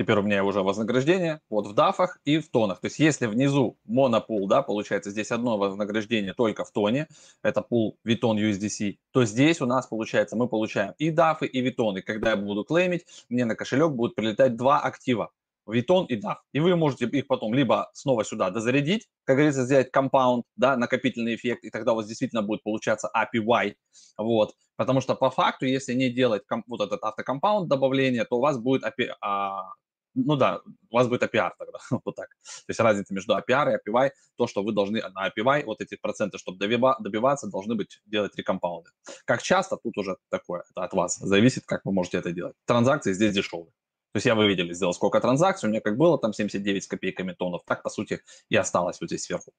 Теперь 0.01 0.17
у 0.17 0.23
меня 0.23 0.43
уже 0.45 0.63
вознаграждение 0.63 1.43
вот 1.51 1.67
в 1.67 1.75
дафах 1.75 2.21
и 2.25 2.39
в 2.39 2.49
тонах. 2.49 2.81
То 2.81 2.87
есть 2.87 2.99
если 2.99 3.27
внизу 3.27 3.77
монопул, 3.85 4.49
да, 4.49 4.63
получается 4.63 5.11
здесь 5.11 5.31
одно 5.31 5.59
вознаграждение 5.59 6.33
только 6.33 6.65
в 6.65 6.71
тоне, 6.71 7.07
это 7.43 7.61
пул 7.61 7.99
Витон 8.03 8.39
USDC, 8.39 8.97
то 9.11 9.27
здесь 9.27 9.61
у 9.61 9.67
нас 9.67 9.87
получается 9.87 10.37
мы 10.37 10.49
получаем 10.49 10.95
и 10.97 11.11
дафы, 11.11 11.45
и 11.45 11.61
витоны. 11.61 12.01
Когда 12.01 12.31
я 12.31 12.37
буду 12.39 12.65
клеймить, 12.65 13.05
мне 13.29 13.45
на 13.45 13.55
кошелек 13.55 13.91
будут 13.91 14.15
прилетать 14.15 14.57
два 14.57 14.81
актива. 14.81 15.33
Витон 15.67 16.07
и 16.07 16.17
DAF. 16.17 16.37
И 16.53 16.61
вы 16.61 16.77
можете 16.77 17.07
их 17.07 17.27
потом 17.27 17.55
либо 17.55 17.91
снова 17.93 18.25
сюда 18.25 18.51
дозарядить, 18.51 19.09
как 19.25 19.37
говорится, 19.37 19.65
сделать 19.65 19.91
компаунд, 19.91 20.45
да, 20.57 20.77
накопительный 20.77 21.35
эффект, 21.35 21.65
и 21.65 21.71
тогда 21.71 21.93
у 21.93 21.97
вас 21.97 22.07
действительно 22.07 22.43
будет 22.43 22.63
получаться 22.63 23.11
APY, 23.17 23.75
вот. 24.19 24.55
Потому 24.77 25.01
что 25.01 25.15
по 25.15 25.31
факту, 25.31 25.67
если 25.67 25.95
не 25.95 26.11
делать 26.11 26.43
вот 26.67 26.81
этот 26.81 27.03
автокомпаунд 27.03 27.69
добавление, 27.69 28.25
то 28.25 28.39
у 28.39 28.41
вас 28.41 28.59
будет 28.59 28.83
API, 28.85 29.13
а, 29.21 29.73
ну 30.15 30.37
да, 30.37 30.61
у 30.91 30.95
вас 30.95 31.09
будет 31.09 31.23
APR 31.23 31.51
тогда, 31.59 31.79
вот 32.05 32.15
так. 32.17 32.29
То 32.29 32.65
есть 32.69 32.81
разница 32.81 33.15
между 33.15 33.35
APR 33.37 33.73
и 33.73 33.91
APY, 33.91 34.11
то, 34.37 34.47
что 34.47 34.63
вы 34.63 34.73
должны 34.73 35.03
на 35.15 35.29
APY, 35.29 35.65
вот 35.65 35.81
эти 35.81 35.97
проценты, 35.97 36.39
чтобы 36.39 36.59
добиваться, 36.59 37.49
должны 37.49 37.75
быть 37.75 38.01
делать 38.07 38.35
рекомпаунды. 38.37 38.91
Как 39.25 39.43
часто, 39.43 39.77
тут 39.77 39.97
уже 39.99 40.17
такое, 40.31 40.65
это 40.71 40.85
от 40.85 40.93
вас 40.93 41.19
зависит, 41.19 41.65
как 41.67 41.85
вы 41.85 41.93
можете 41.93 42.19
это 42.19 42.33
делать. 42.33 42.55
Транзакции 42.67 43.13
здесь 43.13 43.35
дешевые. 43.35 43.73
То 44.13 44.17
есть 44.17 44.27
я, 44.27 44.35
вы 44.35 44.49
видели, 44.49 44.73
сделал 44.73 44.93
сколько 44.93 45.21
транзакций, 45.21 45.69
у 45.69 45.71
меня 45.71 45.81
как 45.81 45.97
было 45.97 46.19
там 46.19 46.33
79 46.33 46.83
с 46.83 46.87
копейками 46.89 47.33
тонов, 47.33 47.63
так, 47.65 47.83
по 47.83 47.91
сути, 47.91 48.21
и 48.49 48.57
осталось 48.57 49.01
вот 49.01 49.09
здесь 49.09 49.23
сверху. 49.23 49.53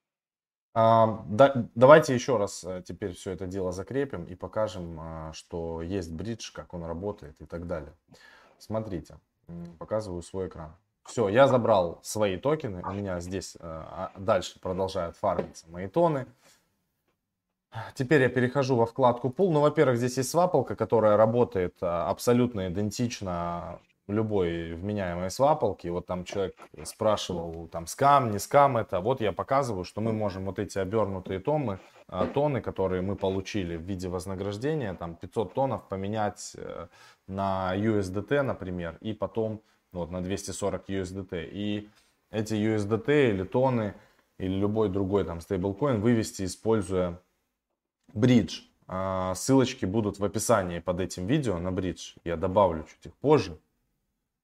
А, 0.73 1.23
да, 1.27 1.69
давайте 1.75 2.13
еще 2.13 2.37
раз 2.37 2.63
э, 2.63 2.81
теперь 2.85 3.13
все 3.13 3.31
это 3.31 3.45
дело 3.45 3.73
закрепим 3.73 4.23
и 4.23 4.35
покажем, 4.35 4.97
а, 4.99 5.33
что 5.33 5.81
есть 5.81 6.11
бридж, 6.11 6.51
как 6.53 6.73
он 6.73 6.85
работает 6.85 7.41
и 7.41 7.45
так 7.45 7.67
далее. 7.67 7.93
Смотрите, 8.57 9.17
показываю 9.79 10.21
свой 10.21 10.47
экран. 10.47 10.75
Все, 11.03 11.27
я 11.27 11.47
забрал 11.47 11.99
свои 12.03 12.37
токены, 12.37 12.83
у 12.83 12.91
меня 12.91 13.19
здесь 13.19 13.57
а, 13.59 14.11
дальше 14.17 14.59
продолжают 14.61 15.17
фармиться 15.17 15.69
мои 15.69 15.87
тоны. 15.87 16.25
Теперь 17.95 18.21
я 18.21 18.29
перехожу 18.29 18.75
во 18.75 18.85
вкладку 18.85 19.29
Pool. 19.29 19.51
Ну, 19.51 19.61
во-первых, 19.61 19.97
здесь 19.97 20.17
есть 20.17 20.29
свапалка, 20.29 20.75
которая 20.75 21.15
работает 21.15 21.75
абсолютно 21.79 22.67
идентично 22.67 23.79
любой 24.12 24.74
вменяемой 24.74 25.30
свапалки, 25.30 25.88
вот 25.88 26.06
там 26.06 26.24
человек 26.24 26.56
спрашивал, 26.84 27.67
там 27.67 27.88
скам, 27.88 28.32
не 28.32 28.39
скам 28.39 28.78
это, 28.78 29.00
вот 29.00 29.21
я 29.21 29.32
показываю, 29.32 29.84
что 29.84 30.02
мы 30.02 30.13
можем 30.13 30.45
вот 30.45 30.60
эти 30.60 30.78
обернутые 30.78 31.39
томы, 31.39 31.80
а, 32.08 32.28
тоны, 32.28 32.62
которые 32.62 33.02
мы 33.02 33.15
получили 33.15 33.78
в 33.78 33.82
виде 33.82 34.10
вознаграждения, 34.10 34.93
там 34.93 35.15
500 35.15 35.54
тоннов 35.54 35.88
поменять 35.88 36.54
э, 36.58 36.88
на 37.28 37.71
USDT, 37.74 38.41
например, 38.41 38.97
и 39.00 39.13
потом 39.13 39.62
вот 39.93 40.12
на 40.12 40.21
240 40.21 40.89
USDT. 40.89 41.50
И 41.52 41.89
эти 42.30 42.54
USDT 42.54 43.30
или 43.30 43.43
тоны, 43.43 43.93
или 44.38 44.54
любой 44.54 44.89
другой 44.89 45.24
там 45.24 45.39
стейблкоин 45.39 46.02
вывести, 46.02 46.43
используя 46.43 47.17
бридж. 48.13 48.63
А, 48.88 49.34
ссылочки 49.36 49.86
будут 49.86 50.19
в 50.19 50.26
описании 50.26 50.80
под 50.80 51.00
этим 51.00 51.28
видео 51.28 51.60
на 51.60 51.71
бридж. 51.71 52.15
Я 52.26 52.36
добавлю 52.36 52.84
чуть 52.84 53.06
их 53.06 53.15
позже. 53.15 53.58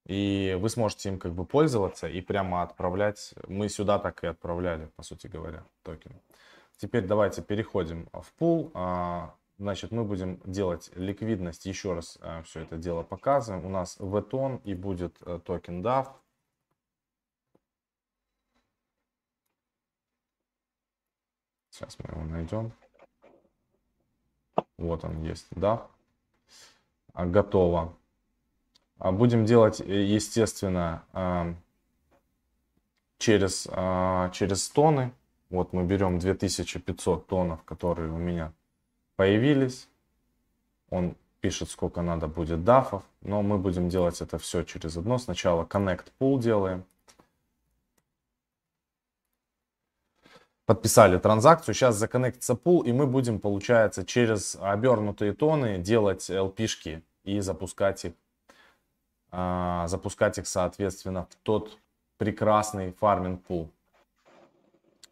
И 0.07 0.57
вы 0.57 0.69
сможете 0.69 1.09
им 1.09 1.19
как 1.19 1.33
бы 1.33 1.45
пользоваться 1.45 2.07
и 2.07 2.21
прямо 2.21 2.63
отправлять. 2.63 3.33
Мы 3.49 3.67
сюда 3.67 3.99
так 3.99 4.23
и 4.23 4.27
отправляли, 4.27 4.85
по 4.95 5.03
сути 5.03 5.27
говоря, 5.27 5.65
токены. 5.83 6.21
Теперь 6.77 7.05
давайте 7.05 7.41
переходим 7.41 8.07
в 8.13 8.31
пул. 8.37 8.71
А, 8.73 9.35
значит, 9.57 9.91
мы 9.91 10.05
будем 10.05 10.39
делать 10.45 10.91
ликвидность. 10.95 11.65
Еще 11.65 11.93
раз 11.93 12.17
а, 12.21 12.41
все 12.43 12.61
это 12.61 12.77
дело 12.77 13.03
показываем. 13.03 13.65
У 13.65 13.69
нас 13.69 13.99
тон 14.29 14.61
и 14.63 14.73
будет 14.73 15.17
э, 15.25 15.41
токен 15.43 15.85
DAF. 15.85 16.07
Сейчас 21.69 21.97
мы 21.99 22.09
его 22.11 22.23
найдем. 22.23 22.71
Вот 24.77 25.03
он 25.03 25.21
есть, 25.21 25.47
да. 25.51 25.85
Готово. 27.13 27.97
А 28.99 29.11
будем 29.11 29.45
делать, 29.45 29.81
э, 29.81 30.03
естественно, 30.03 31.03
через, 33.17 33.67
через 34.33 34.69
тоны. 34.69 35.11
Вот 35.49 35.73
мы 35.73 35.83
берем 35.83 36.19
2500 36.19 37.27
тонов, 37.27 37.63
которые 37.63 38.11
у 38.11 38.17
меня 38.17 38.53
появились. 39.15 39.87
Он 40.89 41.15
пишет, 41.39 41.69
сколько 41.69 42.01
надо 42.01 42.27
будет 42.27 42.63
дафов, 42.63 43.03
но 43.21 43.41
мы 43.41 43.57
будем 43.57 43.89
делать 43.89 44.21
это 44.21 44.37
все 44.37 44.63
через 44.63 44.97
одно. 44.97 45.17
Сначала 45.17 45.63
connect 45.63 46.05
pool 46.19 46.39
делаем. 46.39 46.83
Подписали 50.65 51.17
транзакцию, 51.17 51.73
сейчас 51.73 51.95
законнектится 51.95 52.53
пул, 52.53 52.81
и 52.81 52.91
мы 52.91 53.07
будем, 53.07 53.39
получается, 53.39 54.05
через 54.05 54.57
обернутые 54.59 55.31
тоны 55.31 55.77
делать 55.77 56.29
LP-шки 56.29 57.03
и 57.23 57.39
запускать 57.39 58.03
их, 58.03 58.11
а, 58.11 58.26
запускать 59.31 60.37
их, 60.37 60.47
соответственно, 60.47 61.27
в 61.29 61.35
тот 61.43 61.77
прекрасный 62.17 62.93
фарминг 62.93 63.43
пул. 63.43 63.69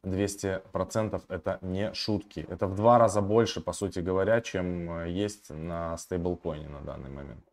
200% 0.06 1.22
это 1.30 1.58
не 1.62 1.94
шутки. 1.94 2.46
Это 2.50 2.68
в 2.68 2.76
два 2.76 2.98
раза 2.98 3.22
больше, 3.22 3.62
по 3.62 3.74
сути 3.74 4.00
говоря, 4.00 4.42
чем 4.42 5.00
э, 5.00 5.10
есть 5.10 5.50
на 5.50 5.98
стейблкоине 5.98 6.70
на 6.70 6.82
данный 6.82 7.10
момент. 7.10 7.44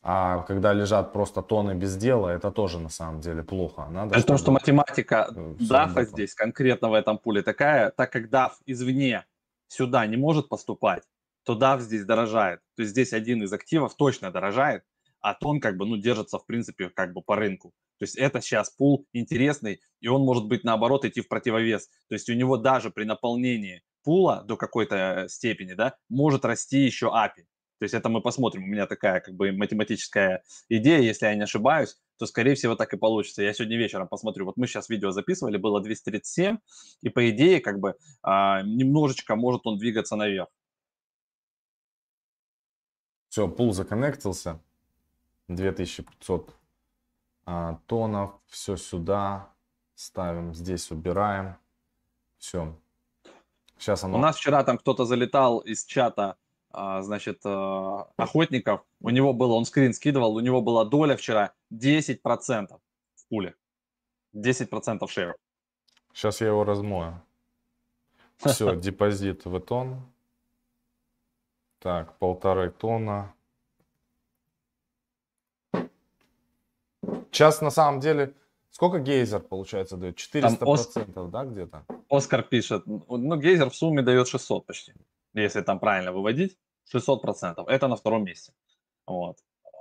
А 0.00 0.42
когда 0.42 0.72
лежат 0.72 1.12
просто 1.12 1.42
тоны 1.42 1.74
без 1.74 1.96
дела, 1.96 2.28
это 2.28 2.50
тоже 2.50 2.78
на 2.78 2.88
самом 2.88 3.20
деле 3.20 3.42
плохо. 3.42 3.88
Надо, 3.90 4.14
При 4.14 4.22
том, 4.22 4.38
что 4.38 4.52
математика 4.52 5.28
DAF 5.34 6.04
здесь 6.04 6.34
конкретно 6.34 6.88
в 6.88 6.94
этом 6.94 7.18
пуле 7.18 7.42
такая, 7.42 7.90
так 7.90 8.12
как 8.12 8.26
DAF 8.30 8.52
извне 8.64 9.26
сюда 9.66 10.06
не 10.06 10.16
может 10.16 10.48
поступать, 10.48 11.02
то 11.48 11.58
DAF 11.58 11.80
здесь 11.80 12.04
дорожает. 12.04 12.60
То 12.76 12.82
есть 12.82 12.92
здесь 12.92 13.14
один 13.14 13.42
из 13.42 13.50
активов 13.54 13.96
точно 13.96 14.30
дорожает, 14.30 14.82
а 15.22 15.32
тон 15.32 15.60
как 15.60 15.78
бы 15.78 15.86
ну 15.86 15.96
держится 15.96 16.38
в 16.38 16.44
принципе 16.44 16.90
как 16.90 17.14
бы 17.14 17.22
по 17.22 17.36
рынку. 17.36 17.72
То 17.98 18.02
есть 18.02 18.16
это 18.16 18.42
сейчас 18.42 18.68
пул 18.68 19.06
интересный, 19.14 19.80
и 20.02 20.08
он 20.08 20.26
может 20.26 20.46
быть 20.46 20.62
наоборот 20.62 21.06
идти 21.06 21.22
в 21.22 21.28
противовес. 21.28 21.88
То 22.08 22.16
есть 22.16 22.28
у 22.28 22.34
него 22.34 22.58
даже 22.58 22.90
при 22.90 23.04
наполнении 23.04 23.82
пула 24.04 24.44
до 24.46 24.58
какой-то 24.58 24.96
э, 24.96 25.28
степени, 25.30 25.72
да, 25.72 25.96
может 26.10 26.44
расти 26.44 26.80
еще 26.80 27.06
API. 27.06 27.46
То 27.78 27.84
есть 27.84 27.94
это 27.94 28.10
мы 28.10 28.20
посмотрим. 28.20 28.64
У 28.64 28.66
меня 28.66 28.86
такая 28.86 29.20
как 29.20 29.34
бы 29.34 29.50
математическая 29.50 30.42
идея, 30.68 31.00
если 31.00 31.24
я 31.24 31.34
не 31.34 31.44
ошибаюсь, 31.44 31.96
то 32.18 32.26
скорее 32.26 32.56
всего 32.56 32.74
так 32.74 32.92
и 32.92 32.98
получится. 32.98 33.42
Я 33.42 33.54
сегодня 33.54 33.78
вечером 33.78 34.06
посмотрю. 34.06 34.44
Вот 34.44 34.58
мы 34.58 34.66
сейчас 34.66 34.90
видео 34.90 35.12
записывали, 35.12 35.56
было 35.56 35.80
237, 35.80 36.58
и 37.00 37.08
по 37.08 37.30
идее 37.30 37.60
как 37.60 37.80
бы 37.80 37.94
а, 38.22 38.60
немножечко 38.60 39.34
может 39.34 39.62
он 39.64 39.78
двигаться 39.78 40.14
наверх. 40.14 40.48
Все, 43.28 43.48
пул 43.48 43.72
законнектился. 43.72 44.60
2500 45.48 46.54
а, 47.46 47.78
тонов, 47.86 48.32
все 48.46 48.76
сюда 48.76 49.50
ставим, 49.94 50.54
здесь 50.54 50.90
убираем, 50.90 51.56
все. 52.38 52.76
Сейчас 53.78 54.04
оно... 54.04 54.18
У 54.18 54.20
нас 54.20 54.36
вчера 54.36 54.62
там 54.64 54.76
кто-то 54.76 55.06
залетал 55.06 55.58
из 55.60 55.84
чата, 55.84 56.36
а, 56.70 57.00
значит, 57.02 57.40
а, 57.44 58.08
охотников, 58.16 58.82
у 59.00 59.08
него 59.10 59.32
было, 59.32 59.54
он 59.54 59.64
скрин 59.64 59.94
скидывал, 59.94 60.34
у 60.34 60.40
него 60.40 60.60
была 60.60 60.84
доля 60.84 61.16
вчера 61.16 61.54
10% 61.72 62.78
в 63.14 63.26
пуле, 63.28 63.54
10% 64.34 65.08
шер. 65.08 65.36
Сейчас 66.12 66.40
я 66.40 66.48
его 66.48 66.64
размою. 66.64 67.22
Все, 68.36 68.74
депозит 68.76 69.46
в 69.46 69.58
тон. 69.60 70.02
Так, 71.80 72.18
полторы 72.18 72.70
тонна. 72.70 73.34
Сейчас 77.30 77.60
на 77.60 77.70
самом 77.70 78.00
деле 78.00 78.34
сколько 78.70 78.98
гейзер 78.98 79.40
получается 79.40 79.96
дает? 79.96 80.16
400 80.16 80.56
процентов, 80.64 81.30
да, 81.30 81.44
где-то? 81.44 81.84
Оскар 82.08 82.42
пишет, 82.42 82.84
ну 82.86 83.36
гейзер 83.36 83.70
в 83.70 83.76
сумме 83.76 84.02
дает 84.02 84.28
600 84.28 84.66
почти, 84.66 84.94
если 85.34 85.60
там 85.60 85.78
правильно 85.78 86.12
выводить, 86.12 86.58
600 86.90 87.22
процентов. 87.22 87.68
Это 87.68 87.86
на 87.86 87.96
втором 87.96 88.24
месте. 88.24 88.52
Вот. 89.06 89.38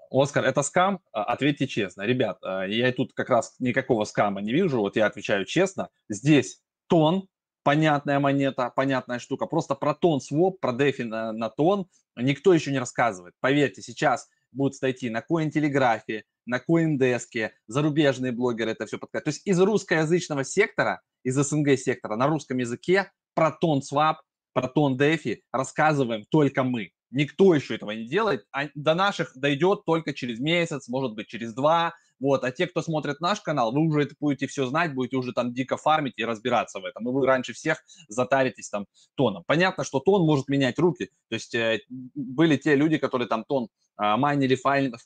Оскар, 0.10 0.46
это 0.46 0.62
скам? 0.62 1.02
А, 1.12 1.24
ответьте 1.24 1.68
честно. 1.68 2.04
Ребят, 2.04 2.38
а, 2.42 2.66
я 2.66 2.92
тут 2.94 3.14
как 3.14 3.30
раз 3.30 3.56
никакого 3.60 4.06
скама 4.06 4.42
не 4.42 4.54
вижу, 4.54 4.80
вот 4.80 4.96
я 4.96 5.06
отвечаю 5.06 5.46
честно. 5.46 5.90
Здесь 6.10 6.62
тон, 6.88 7.28
понятная 7.68 8.22
монета, 8.22 8.72
понятная 8.74 9.20
штука. 9.20 9.46
Просто 9.46 9.76
про 9.76 9.94
тон 9.94 10.22
своп, 10.22 10.62
про 10.62 10.72
дефи 10.72 11.02
на, 11.02 11.34
на 11.34 11.50
тон 11.50 11.88
никто 12.16 12.54
еще 12.54 12.72
не 12.72 12.80
рассказывает. 12.80 13.34
Поверьте, 13.42 13.82
сейчас 13.82 14.30
будут 14.54 14.76
статьи 14.76 15.10
на 15.10 15.22
Cointelegraph, 15.30 16.22
на 16.46 16.60
Coindesk, 16.60 17.50
зарубежные 17.68 18.32
блогеры 18.32 18.72
это 18.72 18.86
все 18.86 18.98
подключают. 18.98 19.26
То 19.26 19.30
есть 19.32 19.42
из 19.46 19.60
русскоязычного 19.60 20.46
сектора, 20.46 21.02
из 21.24 21.36
СНГ 21.36 21.78
сектора 21.78 22.16
на 22.16 22.28
русском 22.28 22.58
языке 22.58 23.12
про 23.34 23.52
тон 23.52 23.82
свап, 23.82 24.22
про 24.54 24.70
тон 24.70 24.96
дефи 24.96 25.44
рассказываем 25.52 26.24
только 26.32 26.64
мы. 26.64 26.92
Никто 27.12 27.54
еще 27.54 27.76
этого 27.76 27.92
не 27.92 28.08
делает, 28.08 28.46
а 28.54 28.70
до 28.76 28.94
наших 28.94 29.34
дойдет 29.36 29.84
только 29.86 30.14
через 30.14 30.40
месяц, 30.40 30.88
может 30.88 31.16
быть 31.16 31.28
через 31.28 31.54
два, 31.54 31.96
вот, 32.20 32.44
а 32.44 32.52
те, 32.52 32.68
кто 32.68 32.82
смотрит 32.82 33.20
наш 33.20 33.42
канал, 33.42 33.72
вы 33.72 33.82
уже 33.82 34.02
это 34.04 34.16
будете 34.20 34.48
все 34.48 34.66
знать, 34.66 34.94
будете 34.94 35.18
уже 35.18 35.34
там 35.34 35.54
дико 35.54 35.78
фармить 35.78 36.14
и 36.18 36.26
разбираться 36.26 36.80
в 36.80 36.86
этом. 36.86 37.08
И 37.08 37.12
вы 37.12 37.26
раньше 37.26 37.54
всех 37.54 37.84
затаритесь 38.08 38.70
там 38.70 38.86
тоном. 39.16 39.44
Понятно, 39.46 39.84
что 39.84 40.00
тон 40.00 40.26
может 40.26 40.48
менять 40.48 40.80
руки. 40.80 41.10
То 41.30 41.36
есть 41.36 41.54
э, 41.56 41.82
были 41.90 42.58
те 42.58 42.76
люди, 42.76 42.98
которые 42.98 43.28
там 43.28 43.44
тон 43.44 43.70
э, 44.02 44.16
майнили, 44.18 44.58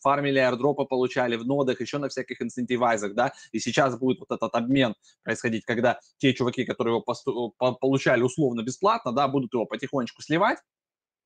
фармили, 0.02 0.40
аирдропы 0.40 0.86
получали 0.86 1.36
в 1.36 1.46
нодах, 1.46 1.82
еще 1.82 1.98
на 1.98 2.10
всяких 2.10 2.42
инцентивайзах, 2.42 3.14
да, 3.14 3.34
и 3.52 3.60
сейчас 3.60 3.98
будет 3.98 4.20
вот 4.20 4.32
этот 4.32 4.54
обмен 4.56 4.96
происходить, 5.24 5.66
когда 5.66 6.00
те 6.18 6.34
чуваки, 6.34 6.66
которые 6.66 6.96
его 6.96 7.04
посту- 7.04 7.54
получали 7.80 8.22
условно 8.22 8.62
бесплатно, 8.64 9.12
да, 9.12 9.28
будут 9.28 9.54
его 9.54 9.66
потихонечку 9.66 10.22
сливать, 10.22 10.60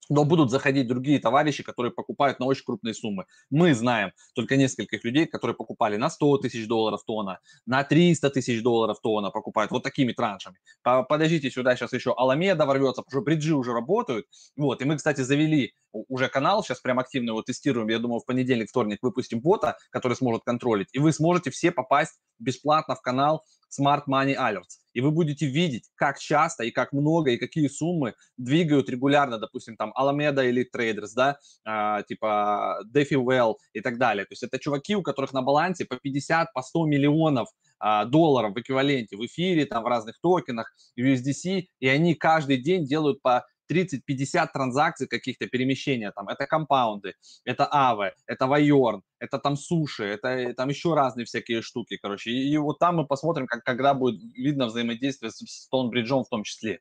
но 0.10 0.24
будут 0.26 0.52
заходить 0.52 0.88
другие 0.88 1.20
товарищи, 1.20 1.64
которые 1.64 1.92
покупают 1.92 2.40
на 2.40 2.46
очень 2.46 2.64
крупные 2.66 2.94
суммы. 2.94 3.26
Мы 3.50 3.74
знаем 3.74 4.12
только 4.34 4.58
нескольких 4.58 5.04
людей, 5.04 5.26
которые 5.26 5.56
покупали 5.56 5.98
на 5.98 6.10
100 6.10 6.40
тысяч 6.40 6.68
долларов 6.68 7.04
тона, 7.06 7.40
на 7.66 7.84
300 7.84 8.30
тысяч 8.30 8.62
долларов 8.62 9.00
тона 9.02 9.32
покупают 9.32 9.72
вот 9.72 9.84
такими 9.84 10.12
траншами. 10.12 10.58
Подождите, 10.84 11.50
сюда 11.52 11.76
сейчас 11.76 11.94
еще 11.94 12.14
Аламеда 12.16 12.66
ворвется, 12.66 13.02
потому 13.02 13.22
что 13.22 13.26
бриджи 13.26 13.56
уже 13.56 13.74
работают. 13.74 14.28
Вот, 14.56 14.82
и 14.82 14.86
мы, 14.86 14.98
кстати, 14.98 15.22
завели 15.22 15.74
уже 16.08 16.30
канал, 16.30 16.64
сейчас 16.64 16.80
прям 16.82 17.00
активно 17.00 17.30
его 17.30 17.42
тестируем. 17.42 17.88
Я 17.90 18.00
думаю, 18.00 18.20
в 18.20 18.26
понедельник, 18.26 18.70
вторник 18.70 19.00
выпустим 19.02 19.40
бота, 19.40 19.78
который 19.90 20.16
сможет 20.16 20.44
контролить, 20.44 20.90
и 20.94 21.00
вы 21.00 21.12
сможете 21.12 21.52
все 21.52 21.72
попасть 21.72 22.20
бесплатно 22.40 22.96
в 22.96 23.02
канал 23.02 23.44
Smart 23.80 24.04
Money 24.10 24.36
Alerts. 24.36 24.80
И 24.94 25.02
вы 25.02 25.12
будете 25.12 25.46
видеть, 25.46 25.90
как 25.96 26.20
часто 26.20 26.64
и 26.64 26.72
как 26.72 26.94
много 26.94 27.32
и 27.32 27.38
какие 27.38 27.68
суммы 27.68 28.14
двигают 28.38 28.90
регулярно, 28.90 29.38
допустим, 29.38 29.76
там 29.76 29.94
Alameda 29.98 30.48
или 30.48 30.68
Traders, 30.74 31.12
да, 31.16 31.38
а, 31.66 32.04
типа 32.04 32.82
DeFi 32.94 33.16
Well 33.18 33.56
и 33.74 33.82
так 33.82 33.98
далее. 33.98 34.26
То 34.26 34.34
есть 34.34 34.44
это 34.44 34.58
чуваки, 34.60 34.96
у 34.96 35.02
которых 35.02 35.34
на 35.34 35.42
балансе 35.42 35.86
по 35.86 35.98
50, 35.98 36.54
по 36.54 36.62
100 36.62 36.86
миллионов 36.86 37.50
а, 37.80 38.06
долларов 38.06 38.54
в 38.54 38.60
эквиваленте 38.60 39.18
в 39.18 39.26
эфире, 39.26 39.66
там 39.66 39.84
в 39.84 39.88
разных 39.88 40.20
токенах, 40.22 40.74
USDC, 40.98 41.66
и 41.80 41.88
они 41.88 42.16
каждый 42.16 42.58
день 42.58 42.86
делают 42.86 43.22
по 43.22 43.46
30-50 43.72 44.48
транзакций 44.54 45.08
каких-то 45.08 45.48
перемещения, 45.48 46.12
там, 46.12 46.28
это 46.28 46.46
компаунды, 46.48 47.14
это 47.46 47.68
авы, 47.72 48.14
это 48.28 48.48
вайорн, 48.48 49.02
это 49.20 49.40
там 49.40 49.56
суши, 49.56 50.04
это 50.04 50.28
э, 50.30 50.54
там 50.54 50.70
еще 50.70 50.94
разные 50.94 51.26
всякие 51.26 51.62
штуки, 51.62 51.98
короче. 52.02 52.32
И, 52.32 52.52
и 52.54 52.58
вот 52.58 52.80
там 52.80 52.98
мы 52.98 53.08
посмотрим, 53.08 53.48
как, 53.48 53.64
когда 53.64 53.94
будет 53.94 54.22
видно 54.36 54.68
взаимодействие 54.68 55.32
с 55.32 55.38
Стоунбриджом 55.38 56.24
в 56.24 56.30
том 56.30 56.44
числе. 56.44 56.80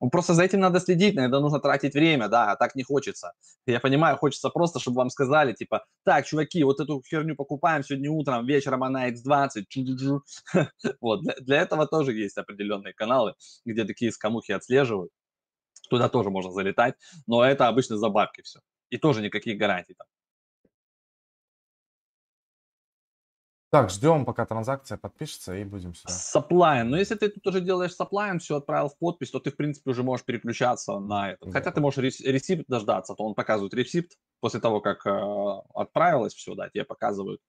Ну, 0.00 0.10
просто 0.10 0.34
за 0.34 0.44
этим 0.44 0.60
надо 0.60 0.80
следить, 0.80 1.16
это 1.16 1.40
нужно 1.40 1.58
тратить 1.60 1.94
время, 1.94 2.28
да, 2.28 2.52
а 2.52 2.56
так 2.56 2.74
не 2.74 2.82
хочется. 2.82 3.32
Я 3.66 3.80
понимаю, 3.80 4.16
хочется 4.16 4.48
просто, 4.50 4.78
чтобы 4.80 4.98
вам 4.98 5.10
сказали, 5.10 5.52
типа, 5.52 5.84
так, 6.04 6.26
чуваки, 6.26 6.62
вот 6.64 6.80
эту 6.80 7.02
херню 7.02 7.36
покупаем 7.36 7.82
сегодня 7.82 8.10
утром, 8.10 8.46
вечером 8.46 8.84
она 8.84 9.10
X20, 9.10 9.64
вот, 11.00 11.22
для 11.40 11.62
этого 11.62 11.86
тоже 11.86 12.12
есть 12.12 12.38
определенные 12.38 12.92
каналы, 12.92 13.34
где 13.64 13.84
такие 13.84 14.12
скамухи 14.12 14.52
отслеживают 14.52 15.10
туда 15.92 16.08
тоже 16.08 16.30
можно 16.30 16.50
залетать, 16.50 16.94
но 17.26 17.44
это 17.44 17.68
обычно 17.68 17.98
за 17.98 18.08
бабки 18.08 18.40
все. 18.40 18.60
И 18.88 18.96
тоже 18.96 19.20
никаких 19.20 19.58
гарантий 19.58 19.94
там. 19.94 20.06
Так, 23.70 23.90
ждем, 23.90 24.26
пока 24.26 24.44
транзакция 24.44 24.98
подпишется, 24.98 25.54
и 25.56 25.64
будем 25.64 25.94
сюда. 25.94 26.12
Саплаем. 26.12 26.90
Но 26.90 26.98
если 26.98 27.14
ты 27.14 27.30
тут 27.30 27.46
уже 27.46 27.62
делаешь 27.62 27.94
саплаем, 27.94 28.38
все 28.38 28.56
отправил 28.56 28.88
в 28.88 28.98
подпись, 28.98 29.30
то 29.30 29.38
ты, 29.38 29.50
в 29.50 29.56
принципе, 29.56 29.90
уже 29.90 30.02
можешь 30.02 30.26
переключаться 30.26 30.98
на 30.98 31.32
это. 31.32 31.46
Да. 31.46 31.52
Хотя 31.52 31.70
ты 31.70 31.80
можешь 31.80 31.98
ресипт 31.98 32.64
дождаться, 32.68 33.14
то 33.14 33.24
он 33.24 33.34
показывает 33.34 33.72
ресипт 33.72 34.18
после 34.40 34.60
того, 34.60 34.82
как 34.82 35.06
э, 35.06 35.10
отправилось 35.74 36.34
все, 36.34 36.54
да, 36.54 36.68
тебе 36.68 36.84
показывают 36.84 37.40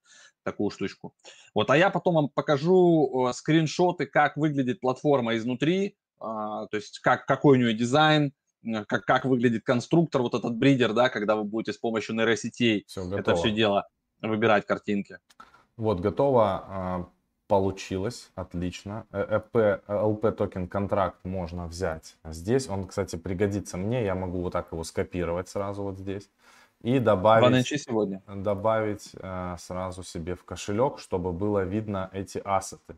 такую 0.43 0.69
штучку. 0.69 1.13
Вот, 1.53 1.69
а 1.69 1.75
я 1.75 1.89
потом 1.89 2.15
вам 2.15 2.29
покажу 2.29 3.27
э, 3.27 3.33
скриншоты, 3.33 4.05
как 4.05 4.37
выглядит 4.37 4.79
платформа 4.79 5.35
изнутри, 5.35 5.97
то 6.23 6.77
есть 6.77 6.99
как, 6.99 7.25
какой 7.25 7.57
у 7.57 7.61
нее 7.61 7.73
дизайн, 7.73 8.33
э, 8.65 8.85
как, 8.85 9.05
как 9.05 9.25
выглядит 9.25 9.63
конструктор, 9.63 10.21
вот 10.21 10.33
этот 10.33 10.55
бридер, 10.55 10.93
да, 10.93 11.09
когда 11.09 11.35
вы 11.35 11.43
будете 11.43 11.73
с 11.73 11.77
помощью 11.77 12.15
нейросетей 12.15 12.85
все, 12.87 13.17
это 13.17 13.35
все 13.35 13.51
дело 13.51 13.87
выбирать 14.21 14.65
картинки. 14.65 15.19
Вот, 15.75 15.99
готово. 15.99 16.63
А, 16.67 17.09
получилось, 17.47 18.31
отлично. 18.35 19.05
ЭП, 19.11 19.55
LP 19.87 20.31
токен 20.31 20.67
контракт 20.67 21.23
можно 21.25 21.67
взять 21.67 22.15
здесь. 22.23 22.69
Он, 22.69 22.87
кстати, 22.87 23.15
пригодится 23.15 23.77
мне. 23.77 24.03
Я 24.03 24.15
могу 24.15 24.41
вот 24.41 24.53
так 24.53 24.71
его 24.71 24.83
скопировать 24.83 25.49
сразу 25.49 25.83
вот 25.83 25.97
здесь. 25.97 26.29
И 26.81 26.99
добавить, 26.99 27.67
сегодня. 27.67 28.21
добавить 28.27 29.11
э, 29.13 29.55
сразу 29.57 30.03
себе 30.03 30.35
в 30.35 30.43
кошелек, 30.43 30.99
чтобы 30.99 31.31
было 31.31 31.63
видно 31.63 32.09
эти 32.11 32.39
ассеты. 32.43 32.97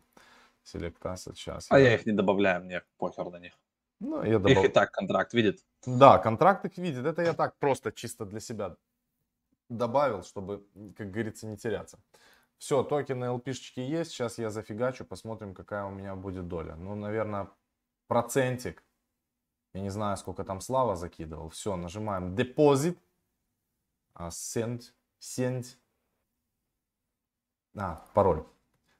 Asset 0.74 1.36
сейчас. 1.36 1.68
А 1.70 1.80
я, 1.80 1.90
я 1.90 1.96
их 1.96 2.06
не 2.06 2.14
добавляю, 2.14 2.64
мне 2.64 2.84
похер 2.98 3.30
на 3.30 3.40
них. 3.40 3.54
Ну, 4.00 4.24
я 4.24 4.40
добав... 4.40 4.52
Их 4.52 4.66
и 4.66 4.68
так 4.68 4.92
контракт 4.92 5.34
видит. 5.34 5.64
Да, 5.86 6.18
контракт 6.18 6.66
их 6.66 6.78
видит. 6.78 7.06
Это 7.06 7.22
я 7.22 7.34
так 7.34 7.58
просто 7.60 7.92
чисто 7.92 8.26
для 8.26 8.40
себя 8.40 8.76
добавил, 9.70 10.24
чтобы, 10.24 10.68
как 10.98 11.12
говорится, 11.12 11.48
не 11.48 11.58
теряться. 11.58 12.00
Все, 12.58 12.84
токены 12.84 13.26
LP-шечки 13.26 13.80
есть. 13.80 14.12
Сейчас 14.12 14.38
я 14.38 14.50
зафигачу, 14.50 15.06
посмотрим, 15.06 15.54
какая 15.54 15.86
у 15.86 15.92
меня 15.92 16.16
будет 16.16 16.48
доля. 16.48 16.76
Ну, 16.76 16.96
наверное, 16.96 17.50
процентик. 18.08 18.84
Я 19.74 19.82
не 19.82 19.90
знаю, 19.90 20.18
сколько 20.18 20.44
там 20.44 20.62
Слава 20.62 20.96
закидывал. 20.96 21.50
Все, 21.50 21.76
нажимаем 21.76 22.36
депозит. 22.36 22.98
Send. 24.18 24.94
Send. 25.20 25.66
А, 27.76 28.06
пароль. 28.14 28.46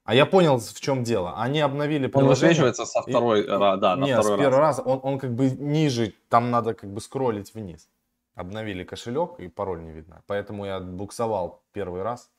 А 0.06 0.14
я 0.14 0.28
понял, 0.28 0.60
в 0.60 0.80
чем 0.80 1.04
дело. 1.04 1.34
Они 1.36 1.60
обновили 1.60 2.06
приложение. 2.06 2.30
Он 2.30 2.30
высвечивается 2.30 2.86
со 2.86 3.02
второй, 3.02 3.42
и, 3.42 3.48
да, 3.48 3.76
да, 3.76 3.96
на 3.96 4.06
нет, 4.06 4.20
второй 4.20 4.38
с 4.38 4.40
первого 4.40 4.62
раз. 4.62 4.78
раза. 4.78 4.88
Он, 4.88 5.00
он 5.02 5.20
как 5.20 5.34
бы 5.34 5.50
ниже, 5.50 6.14
там 6.30 6.52
надо 6.52 6.76
как 6.76 6.92
бы 6.92 7.02
скроллить 7.02 7.54
вниз. 7.56 7.90
Обновили 8.36 8.84
кошелек 8.84 9.40
и 9.40 9.48
пароль 9.48 9.82
не 9.82 9.92
видно. 9.92 10.22
Поэтому 10.28 10.66
я 10.66 10.80
буксовал 10.80 11.64
первый 11.74 12.04
раз. 12.04 12.30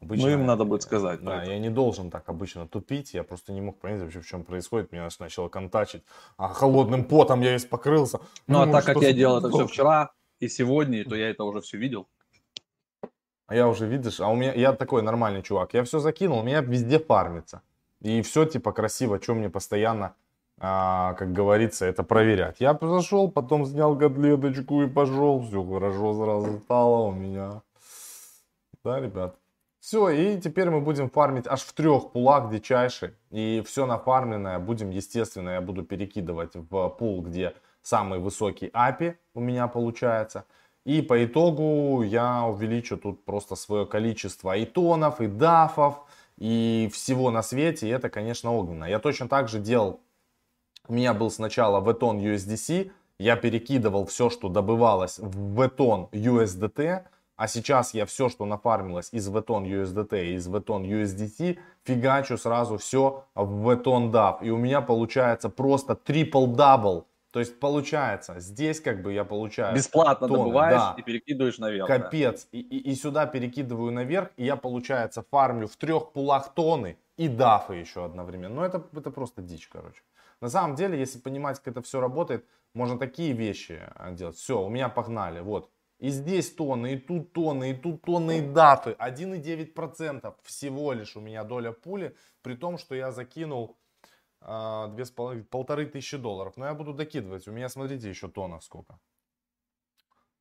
Обычно, 0.00 0.28
ну, 0.28 0.32
им 0.32 0.46
надо 0.46 0.64
будет 0.64 0.82
сказать. 0.82 1.22
Да, 1.22 1.44
я 1.44 1.58
не 1.58 1.68
должен 1.68 2.10
так 2.10 2.28
обычно 2.28 2.66
тупить. 2.66 3.12
Я 3.12 3.24
просто 3.24 3.52
не 3.52 3.60
мог 3.60 3.78
понять 3.78 4.00
вообще, 4.00 4.20
в 4.20 4.26
чем 4.26 4.42
происходит. 4.42 4.90
Меня 4.90 5.08
начало 5.20 5.48
контачить. 5.48 6.02
А 6.38 6.48
холодным 6.48 7.04
потом 7.04 7.42
я 7.42 7.52
весь 7.52 7.66
покрылся. 7.66 8.20
Ну, 8.46 8.62
а 8.62 8.66
так 8.66 8.84
как 8.86 9.02
я 9.02 9.12
делал 9.12 9.38
это 9.38 9.50
все 9.50 9.66
вчера 9.66 10.12
и 10.40 10.48
сегодня, 10.48 11.04
то 11.04 11.14
я 11.14 11.28
это 11.28 11.44
уже 11.44 11.60
все 11.60 11.76
видел. 11.76 12.08
А 13.52 13.54
я 13.54 13.68
уже, 13.68 13.86
видишь, 13.86 14.18
а 14.18 14.28
у 14.28 14.34
меня, 14.34 14.54
я 14.54 14.72
такой 14.72 15.02
нормальный 15.02 15.42
чувак. 15.42 15.74
Я 15.74 15.84
все 15.84 15.98
закинул, 15.98 16.38
у 16.38 16.42
меня 16.42 16.62
везде 16.62 16.98
фармится. 16.98 17.60
И 18.00 18.22
все 18.22 18.46
типа 18.46 18.72
красиво, 18.72 19.20
что 19.20 19.34
мне 19.34 19.50
постоянно, 19.50 20.14
а, 20.58 21.12
как 21.18 21.34
говорится, 21.34 21.84
это 21.84 22.02
проверять. 22.02 22.60
Я 22.60 22.78
зашел, 22.80 23.30
потом 23.30 23.66
снял 23.66 23.98
котлеточку 23.98 24.82
и 24.82 24.88
пошел. 24.88 25.42
Все 25.42 25.62
хорошо 25.62 26.14
сразу 26.14 26.60
стало 26.60 27.08
у 27.08 27.12
меня. 27.12 27.60
Да, 28.82 28.98
ребят? 28.98 29.36
Все, 29.80 30.08
и 30.08 30.40
теперь 30.40 30.70
мы 30.70 30.80
будем 30.80 31.10
фармить 31.10 31.46
аж 31.46 31.60
в 31.60 31.74
трех 31.74 32.10
пулах 32.12 32.50
дичайший. 32.50 33.10
И 33.30 33.62
все 33.66 33.84
нафармленное 33.84 34.60
будем, 34.60 34.88
естественно, 34.88 35.50
я 35.50 35.60
буду 35.60 35.82
перекидывать 35.82 36.52
в 36.54 36.88
пул, 36.88 37.20
где 37.20 37.54
самый 37.82 38.18
высокий 38.18 38.68
API 38.68 39.16
у 39.34 39.40
меня 39.40 39.68
получается. 39.68 40.46
И 40.84 41.00
по 41.02 41.24
итогу 41.24 42.02
я 42.02 42.44
увеличу 42.44 42.96
тут 42.96 43.24
просто 43.24 43.54
свое 43.54 43.86
количество 43.86 44.56
и 44.56 44.64
тонов, 44.64 45.20
и 45.20 45.26
дафов, 45.26 46.04
и 46.38 46.90
всего 46.92 47.30
на 47.30 47.42
свете. 47.42 47.86
И 47.86 47.90
это, 47.90 48.10
конечно, 48.10 48.52
огненно. 48.52 48.84
Я 48.84 48.98
точно 48.98 49.28
так 49.28 49.48
же 49.48 49.60
делал, 49.60 50.00
у 50.88 50.94
меня 50.94 51.14
был 51.14 51.30
сначала 51.30 51.80
Veton 51.80 52.18
USDC, 52.18 52.90
я 53.18 53.36
перекидывал 53.36 54.06
все, 54.06 54.30
что 54.30 54.48
добывалось 54.48 55.18
в 55.20 55.60
Veton 55.60 56.10
USDT, 56.10 57.04
а 57.36 57.48
сейчас 57.48 57.94
я 57.94 58.04
все, 58.04 58.28
что 58.28 58.46
нафармилось 58.46 59.10
из 59.12 59.28
Veton 59.28 59.64
USDT 59.64 60.26
и 60.26 60.34
из 60.34 60.48
Veton 60.48 60.82
USDT, 60.82 61.58
фигачу 61.84 62.36
сразу 62.36 62.78
все 62.78 63.24
в 63.36 63.68
Veton 63.68 64.10
DAP. 64.10 64.38
И 64.42 64.50
у 64.50 64.56
меня 64.56 64.80
получается 64.80 65.48
просто 65.48 65.92
triple-double. 65.92 67.04
То 67.32 67.40
есть 67.40 67.58
получается, 67.58 68.40
здесь 68.40 68.78
как 68.80 69.02
бы 69.02 69.12
я 69.12 69.24
получаю... 69.24 69.74
Бесплатно 69.74 70.28
тонны, 70.28 70.38
добываешь 70.44 70.80
да, 70.80 70.94
и 70.98 71.02
перекидываешь 71.02 71.58
наверх. 71.58 71.86
Капец. 71.86 72.46
Да. 72.52 72.58
И, 72.58 72.60
и, 72.60 72.90
и 72.90 72.94
сюда 72.94 73.26
перекидываю 73.26 73.90
наверх, 73.90 74.30
и 74.36 74.44
я, 74.44 74.56
получается, 74.56 75.24
фармлю 75.30 75.66
в 75.66 75.76
трех 75.76 76.12
пулах 76.12 76.52
тонны 76.52 76.98
и 77.16 77.28
дафы 77.28 77.76
еще 77.76 78.04
одновременно. 78.04 78.56
Ну 78.56 78.62
это, 78.62 78.84
это 78.94 79.10
просто 79.10 79.40
дичь, 79.40 79.66
короче. 79.68 80.02
На 80.42 80.50
самом 80.50 80.76
деле, 80.76 80.98
если 80.98 81.18
понимать, 81.20 81.58
как 81.58 81.68
это 81.68 81.82
все 81.82 82.00
работает, 82.00 82.44
можно 82.74 82.98
такие 82.98 83.32
вещи 83.32 83.80
а, 83.94 84.10
делать. 84.10 84.36
Все, 84.36 84.62
у 84.62 84.68
меня 84.68 84.90
погнали. 84.90 85.40
Вот, 85.40 85.70
и 86.02 86.10
здесь 86.10 86.50
тонны, 86.50 86.94
и 86.94 86.98
тут 86.98 87.32
тонны, 87.32 87.70
и 87.70 87.74
тут 87.74 88.02
тонны, 88.02 88.38
и 88.38 88.40
дафы. 88.42 88.96
1,9% 88.98 90.34
всего 90.42 90.92
лишь 90.92 91.16
у 91.16 91.20
меня 91.20 91.44
доля 91.44 91.72
пули, 91.72 92.14
при 92.42 92.56
том, 92.56 92.76
что 92.76 92.94
я 92.94 93.10
закинул 93.10 93.76
две 94.94 95.04
с 95.04 95.10
полторы 95.10 95.86
тысячи 95.86 96.16
долларов. 96.16 96.56
Но 96.56 96.66
я 96.66 96.74
буду 96.74 96.92
докидывать. 96.92 97.48
У 97.48 97.52
меня, 97.52 97.68
смотрите, 97.68 98.08
еще 98.08 98.28
тонов 98.28 98.64
сколько. 98.64 98.98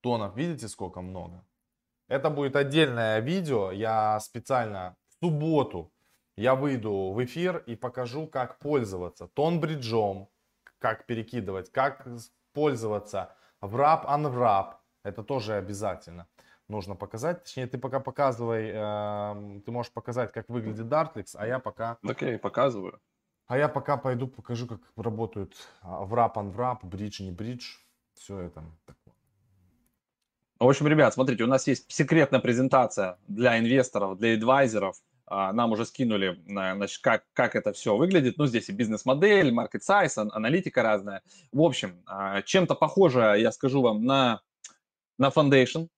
Тонов, 0.01 0.35
видите, 0.35 0.67
сколько 0.67 1.01
много? 1.01 1.45
Это 2.07 2.29
будет 2.29 2.55
отдельное 2.55 3.19
видео. 3.19 3.71
Я 3.71 4.19
специально 4.19 4.95
в 5.07 5.25
субботу 5.25 5.91
я 6.35 6.55
выйду 6.55 7.11
в 7.11 7.23
эфир 7.23 7.57
и 7.67 7.75
покажу, 7.75 8.27
как 8.27 8.57
пользоваться 8.59 9.27
тон-бриджом, 9.27 10.29
как 10.79 11.05
перекидывать, 11.05 11.71
как 11.71 12.07
пользоваться 12.53 13.35
в 13.59 13.75
wrap-unwrap, 13.75 14.75
это 15.03 15.23
тоже 15.23 15.53
обязательно 15.53 16.27
нужно 16.67 16.95
показать. 16.95 17.43
Точнее, 17.43 17.67
ты 17.67 17.77
пока 17.77 17.99
показывай, 17.99 18.71
э, 18.73 19.61
ты 19.65 19.71
можешь 19.71 19.91
показать, 19.91 20.31
как 20.31 20.49
выглядит 20.49 20.87
Dartlix, 20.87 21.35
а 21.35 21.45
я 21.45 21.59
пока... 21.59 21.97
Так 22.07 22.21
я 22.21 22.33
и 22.33 22.37
показываю. 22.37 22.99
А 23.51 23.57
я 23.57 23.67
пока 23.67 23.97
пойду 23.97 24.29
покажу, 24.29 24.65
как 24.65 24.79
работают 24.95 25.57
on 25.83 26.55
wrap, 26.55 26.77
бридж, 26.83 27.21
не 27.21 27.31
бридж. 27.31 27.79
Все 28.13 28.39
это. 28.39 28.63
В 30.57 30.69
общем, 30.69 30.87
ребят, 30.87 31.13
смотрите, 31.13 31.43
у 31.43 31.47
нас 31.47 31.67
есть 31.67 31.91
секретная 31.91 32.39
презентация 32.39 33.17
для 33.27 33.59
инвесторов, 33.59 34.17
для 34.17 34.35
адвайзеров. 34.35 34.95
А, 35.25 35.51
нам 35.51 35.73
уже 35.73 35.85
скинули, 35.85 36.41
значит, 36.45 37.01
как, 37.01 37.25
как 37.33 37.57
это 37.57 37.73
все 37.73 37.97
выглядит. 37.97 38.37
Ну, 38.37 38.45
здесь 38.45 38.69
и 38.69 38.71
бизнес-модель, 38.71 39.51
маркет 39.51 39.83
сайз, 39.83 40.17
аналитика 40.17 40.81
разная. 40.81 41.21
В 41.51 41.61
общем, 41.61 42.01
а, 42.05 42.41
чем-то 42.43 42.75
похоже, 42.75 43.35
я 43.37 43.51
скажу 43.51 43.81
вам, 43.81 44.05
на 44.05 44.39
на 45.17 45.27
Foundation, 45.27 45.89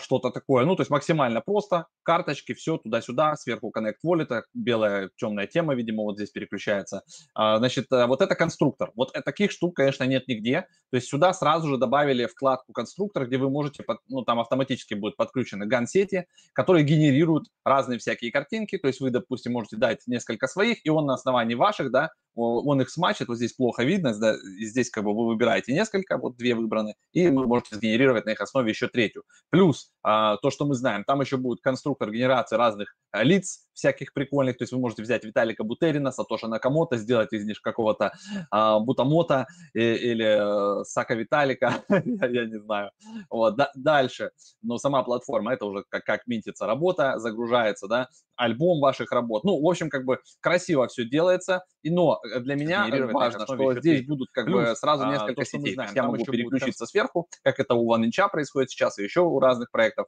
что-то 0.00 0.30
такое. 0.30 0.64
Ну, 0.64 0.74
то 0.76 0.82
есть 0.82 0.90
максимально 0.90 1.40
просто, 1.40 1.86
карточки, 2.02 2.54
все 2.54 2.78
туда-сюда, 2.78 3.36
сверху 3.36 3.72
Connect 3.76 3.96
Wallet, 4.04 4.42
белая 4.54 5.10
темная 5.16 5.46
тема, 5.46 5.74
видимо, 5.74 6.04
вот 6.04 6.16
здесь 6.16 6.30
переключается. 6.30 7.02
А, 7.34 7.58
значит, 7.58 7.86
э, 7.92 8.06
вот 8.06 8.22
это 8.22 8.34
конструктор. 8.34 8.92
Вот 8.94 9.12
таких 9.12 9.50
штук, 9.50 9.76
конечно, 9.76 10.04
нет 10.04 10.28
нигде. 10.28 10.66
То 10.90 10.96
есть 10.96 11.08
сюда 11.08 11.32
сразу 11.32 11.68
же 11.68 11.78
добавили 11.78 12.26
вкладку 12.26 12.72
конструктор, 12.72 13.26
где 13.26 13.38
вы 13.38 13.50
можете, 13.50 13.84
ну, 14.08 14.22
там 14.22 14.40
автоматически 14.40 14.94
будут 14.94 15.16
подключены 15.16 15.66
ган-сети, 15.66 16.26
которые 16.52 16.84
генерируют 16.84 17.48
разные 17.64 17.98
всякие 17.98 18.30
картинки. 18.30 18.78
То 18.78 18.88
есть 18.88 19.00
вы, 19.00 19.10
допустим, 19.10 19.52
можете 19.52 19.76
дать 19.76 20.06
несколько 20.06 20.46
своих, 20.46 20.84
и 20.86 20.90
он 20.90 21.06
на 21.06 21.14
основании 21.14 21.54
ваших, 21.54 21.90
да, 21.90 22.10
он 22.36 22.80
их 22.82 22.90
смачит, 22.90 23.28
вот 23.28 23.36
здесь 23.36 23.54
плохо 23.54 23.82
видно, 23.82 24.14
да, 24.18 24.36
здесь 24.60 24.90
как 24.90 25.04
бы 25.04 25.14
вы 25.14 25.26
выбираете 25.26 25.72
несколько, 25.72 26.18
вот 26.18 26.36
две 26.36 26.54
выбраны, 26.54 26.94
и 27.12 27.28
вы 27.28 27.46
можете 27.46 27.76
сгенерировать 27.76 28.26
на 28.26 28.30
их 28.30 28.40
основе 28.40 28.70
еще 28.70 28.88
третью. 28.88 29.24
Плюс 29.48 29.65
а, 30.02 30.36
то, 30.38 30.50
что 30.50 30.66
мы 30.66 30.74
знаем, 30.74 31.04
там 31.04 31.20
еще 31.20 31.36
будет 31.36 31.60
конструктор 31.60 32.10
генерации 32.10 32.56
разных 32.56 32.96
а, 33.10 33.22
лиц, 33.22 33.65
всяких 33.76 34.12
прикольных, 34.12 34.56
то 34.56 34.62
есть 34.62 34.72
вы 34.72 34.80
можете 34.80 35.02
взять 35.02 35.24
Виталика 35.24 35.62
Бутерина, 35.62 36.10
Сатоша 36.10 36.48
Накамото, 36.48 36.96
сделать 36.96 37.32
из 37.32 37.44
них 37.44 37.60
какого-то 37.60 38.12
а, 38.50 38.80
Бутамота 38.80 39.46
и, 39.74 39.80
или 39.80 40.24
а, 40.24 40.84
Сака 40.84 41.14
Виталика, 41.14 41.84
я, 41.88 42.26
я 42.26 42.46
не 42.46 42.58
знаю. 42.58 42.90
Вот, 43.30 43.56
да, 43.56 43.70
дальше, 43.74 44.30
но 44.62 44.78
сама 44.78 45.02
платформа, 45.02 45.52
это 45.52 45.66
уже 45.66 45.84
как, 45.88 46.04
как 46.04 46.26
минтится 46.26 46.66
работа, 46.66 47.18
загружается, 47.18 47.86
да, 47.86 48.08
альбом 48.34 48.80
ваших 48.80 49.12
работ. 49.12 49.44
Ну, 49.44 49.60
в 49.60 49.68
общем, 49.68 49.90
как 49.90 50.04
бы 50.04 50.20
красиво 50.40 50.88
все 50.88 51.04
делается, 51.04 51.64
и, 51.82 51.90
но 51.90 52.20
э, 52.32 52.40
для 52.40 52.54
меня 52.54 52.86
важно, 53.12 53.44
что 53.44 53.74
здесь 53.78 54.06
будут 54.06 54.30
как 54.32 54.46
Плюс, 54.46 54.70
бы 54.70 54.76
сразу 54.76 55.04
а, 55.04 55.12
несколько 55.12 55.42
то, 55.42 55.44
сетей. 55.44 55.74
Знаем, 55.74 55.90
я 55.94 56.02
могу 56.04 56.24
переключиться 56.24 56.84
будет... 56.84 56.90
сверху, 56.90 57.28
как 57.42 57.60
это 57.60 57.74
у 57.74 57.94
OneInch 57.94 58.30
происходит 58.30 58.70
сейчас 58.70 58.98
и 58.98 59.04
еще 59.04 59.20
у 59.20 59.38
разных 59.38 59.70
проектов, 59.70 60.06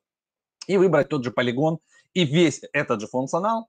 и 0.67 0.77
выбрать 0.77 1.09
тот 1.09 1.25
же 1.25 1.31
полигон, 1.31 1.79
и 2.15 2.25
весь 2.25 2.63
этот 2.73 3.01
же 3.01 3.07
функционал 3.07 3.69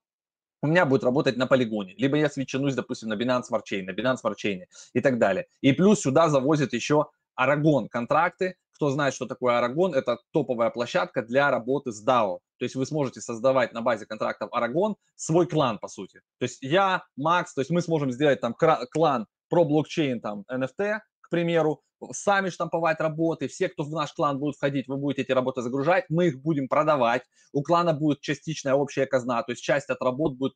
у 0.62 0.68
меня 0.68 0.86
будет 0.86 1.04
работать 1.04 1.38
на 1.38 1.48
полигоне, 1.48 1.96
либо 1.98 2.18
я 2.18 2.30
свеченусь, 2.30 2.76
допустим, 2.76 3.10
на 3.10 3.14
Binance 3.14 3.44
Smart 3.50 3.64
Chain, 3.70 3.84
на 3.84 3.92
Binance 3.92 4.18
Smart 4.24 4.36
Chain 4.44 4.66
и 4.94 5.02
так 5.02 5.18
далее. 5.18 5.48
И 5.62 5.72
плюс 5.72 6.02
сюда 6.02 6.30
завозят 6.30 6.74
еще 6.74 7.08
Aragon 7.40 7.88
контракты. 7.90 8.56
Кто 8.74 8.90
знает, 8.90 9.14
что 9.14 9.26
такое 9.26 9.60
Aragon, 9.60 9.94
это 9.94 10.20
топовая 10.32 10.70
площадка 10.70 11.22
для 11.22 11.52
работы 11.52 11.92
с 11.92 12.06
DAO. 12.06 12.40
То 12.58 12.66
есть 12.66 12.76
вы 12.76 12.86
сможете 12.86 13.22
создавать 13.22 13.74
на 13.74 13.82
базе 13.82 14.06
контрактов 14.06 14.50
Aragon 14.54 14.96
свой 15.16 15.48
клан, 15.48 15.80
по 15.80 15.88
сути. 15.88 16.22
То 16.40 16.44
есть 16.44 16.62
я, 16.62 17.04
Макс, 17.16 17.54
то 17.54 17.62
есть 17.62 17.72
мы 17.72 17.82
сможем 17.82 18.12
сделать 18.12 18.42
там 18.42 18.54
клан 18.54 19.28
про 19.50 19.66
блокчейн, 19.66 20.22
там 20.22 20.46
NFT, 20.50 21.00
примеру, 21.30 21.82
сами 22.12 22.50
штамповать 22.50 23.00
работы, 23.00 23.48
все, 23.48 23.70
кто 23.70 23.84
в 23.84 23.92
наш 23.92 24.14
клан 24.14 24.40
будут 24.40 24.56
входить, 24.56 24.88
вы 24.88 24.98
будете 24.98 25.24
эти 25.24 25.32
работы 25.32 25.62
загружать, 25.62 26.06
мы 26.10 26.28
их 26.28 26.42
будем 26.42 26.68
продавать, 26.68 27.24
у 27.52 27.62
клана 27.62 27.94
будет 27.94 28.22
частичная 28.22 28.74
общая 28.74 29.06
казна, 29.06 29.44
то 29.44 29.52
есть 29.52 29.64
часть 29.64 29.90
от 29.90 30.02
работ 30.02 30.38
будет 30.38 30.54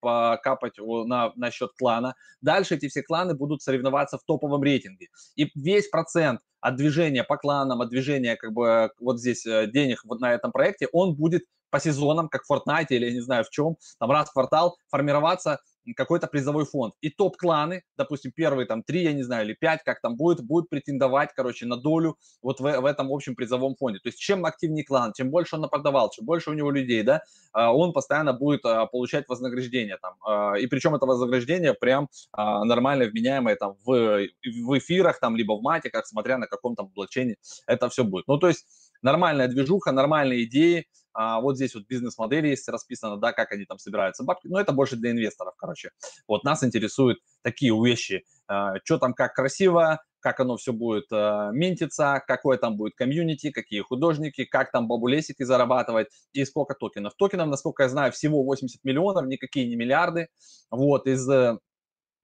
капать 0.00 0.78
на, 0.78 1.32
на 1.36 1.50
счет 1.50 1.70
клана. 1.78 2.14
Дальше 2.40 2.76
эти 2.76 2.88
все 2.88 3.02
кланы 3.02 3.34
будут 3.34 3.62
соревноваться 3.62 4.18
в 4.18 4.24
топовом 4.24 4.62
рейтинге. 4.62 5.08
И 5.36 5.50
весь 5.54 5.88
процент 5.88 6.40
от 6.60 6.76
движения 6.76 7.24
по 7.24 7.36
кланам, 7.36 7.80
от 7.80 7.90
движения 7.90 8.36
как 8.36 8.52
бы 8.52 8.90
вот 8.98 9.20
здесь 9.20 9.46
э, 9.46 9.66
денег 9.70 10.02
вот 10.04 10.20
на 10.20 10.34
этом 10.34 10.52
проекте, 10.52 10.88
он 10.92 11.14
будет 11.14 11.44
по 11.70 11.80
сезонам, 11.80 12.28
как 12.28 12.42
в 12.44 12.52
Fortnite 12.52 12.86
или 12.90 13.06
я 13.06 13.12
не 13.12 13.20
знаю 13.20 13.44
в 13.44 13.50
чем, 13.50 13.76
там 13.98 14.10
раз 14.10 14.30
в 14.30 14.32
квартал 14.32 14.76
формироваться 14.88 15.60
какой-то 15.94 16.26
призовой 16.26 16.64
фонд. 16.64 16.94
И 17.00 17.10
топ-кланы, 17.10 17.82
допустим, 17.96 18.32
первые 18.32 18.66
там 18.66 18.82
три, 18.82 19.02
я 19.02 19.12
не 19.12 19.22
знаю, 19.22 19.46
или 19.46 19.54
пять, 19.54 19.82
как 19.84 20.00
там 20.00 20.16
будет, 20.16 20.44
будут 20.44 20.68
претендовать, 20.68 21.30
короче, 21.34 21.66
на 21.66 21.76
долю 21.76 22.16
вот 22.42 22.60
в, 22.60 22.62
в 22.62 22.84
этом 22.84 23.12
общем 23.12 23.34
призовом 23.34 23.76
фонде. 23.76 24.00
То 24.00 24.08
есть 24.08 24.18
чем 24.18 24.44
активнее 24.44 24.84
клан, 24.84 25.12
чем 25.14 25.30
больше 25.30 25.56
он 25.56 25.68
продавал, 25.68 26.10
чем 26.10 26.24
больше 26.24 26.50
у 26.50 26.54
него 26.54 26.70
людей, 26.70 27.02
да, 27.02 27.22
а, 27.52 27.74
он 27.74 27.92
постоянно 27.92 28.32
будет 28.32 28.64
а, 28.64 28.86
получать 28.86 29.28
вознаграждение 29.28 29.98
там. 30.00 30.14
А, 30.26 30.54
и 30.54 30.66
причем 30.66 30.94
это 30.94 31.06
вознаграждение 31.06 31.74
прям 31.74 32.08
нормально 32.36 33.06
вменяемое 33.06 33.56
там 33.56 33.76
в, 33.84 34.26
в 34.44 34.78
эфирах 34.78 35.20
там, 35.20 35.36
либо 35.36 35.52
в 35.52 35.62
матиках, 35.62 36.06
смотря 36.06 36.38
на 36.38 36.46
каком 36.46 36.76
там 36.76 36.88
блокчейне 36.94 37.36
это 37.66 37.88
все 37.88 38.04
будет. 38.04 38.26
Ну, 38.28 38.38
то 38.38 38.48
есть 38.48 38.66
нормальная 39.02 39.48
движуха, 39.48 39.92
нормальные 39.92 40.44
идеи, 40.44 40.86
а, 41.16 41.40
вот 41.40 41.56
здесь 41.56 41.74
вот 41.74 41.86
бизнес-модель 41.86 42.46
есть 42.46 42.68
расписано, 42.68 43.16
да, 43.16 43.32
как 43.32 43.50
они 43.52 43.64
там 43.64 43.78
собираются 43.78 44.22
бабки, 44.22 44.48
но 44.48 44.60
это 44.60 44.72
больше 44.72 44.96
для 44.96 45.12
инвесторов, 45.12 45.54
короче. 45.56 45.90
Вот 46.28 46.44
нас 46.44 46.62
интересуют 46.62 47.18
такие 47.42 47.72
вещи, 47.72 48.24
а, 48.46 48.74
что 48.84 48.98
там 48.98 49.14
как 49.14 49.32
красиво, 49.32 50.02
как 50.20 50.40
оно 50.40 50.56
все 50.56 50.72
будет 50.72 51.06
э, 51.12 51.50
минтиться, 51.52 52.20
какое 52.26 52.58
там 52.58 52.76
будет 52.76 52.96
комьюнити, 52.96 53.52
какие 53.52 53.80
художники, 53.80 54.44
как 54.44 54.72
там 54.72 54.88
бабулесики 54.88 55.44
зарабатывать 55.44 56.08
и 56.32 56.44
сколько 56.44 56.74
токенов. 56.74 57.14
Токенов, 57.14 57.46
насколько 57.48 57.84
я 57.84 57.88
знаю, 57.88 58.10
всего 58.10 58.42
80 58.42 58.82
миллионов, 58.82 59.26
никакие 59.26 59.68
не 59.68 59.76
миллиарды. 59.76 60.28
Вот, 60.68 61.06
из 61.06 61.28
э, 61.30 61.58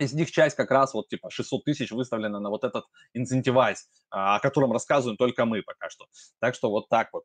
из 0.02 0.12
них 0.12 0.31
часть 0.31 0.57
как 0.57 0.70
раз 0.70 0.94
вот 0.94 1.09
типа 1.09 1.31
600 1.31 1.64
тысяч 1.64 1.90
выставлена 1.92 2.40
на 2.40 2.50
вот 2.50 2.64
этот 2.64 2.85
инцентивайз, 3.14 3.88
о 4.11 4.40
котором 4.40 4.72
рассказываем 4.72 5.16
только 5.16 5.44
мы 5.44 5.62
пока 5.62 5.88
что. 5.88 6.07
Так 6.40 6.55
что 6.55 6.70
вот 6.70 6.88
так 6.88 7.09
вот. 7.12 7.24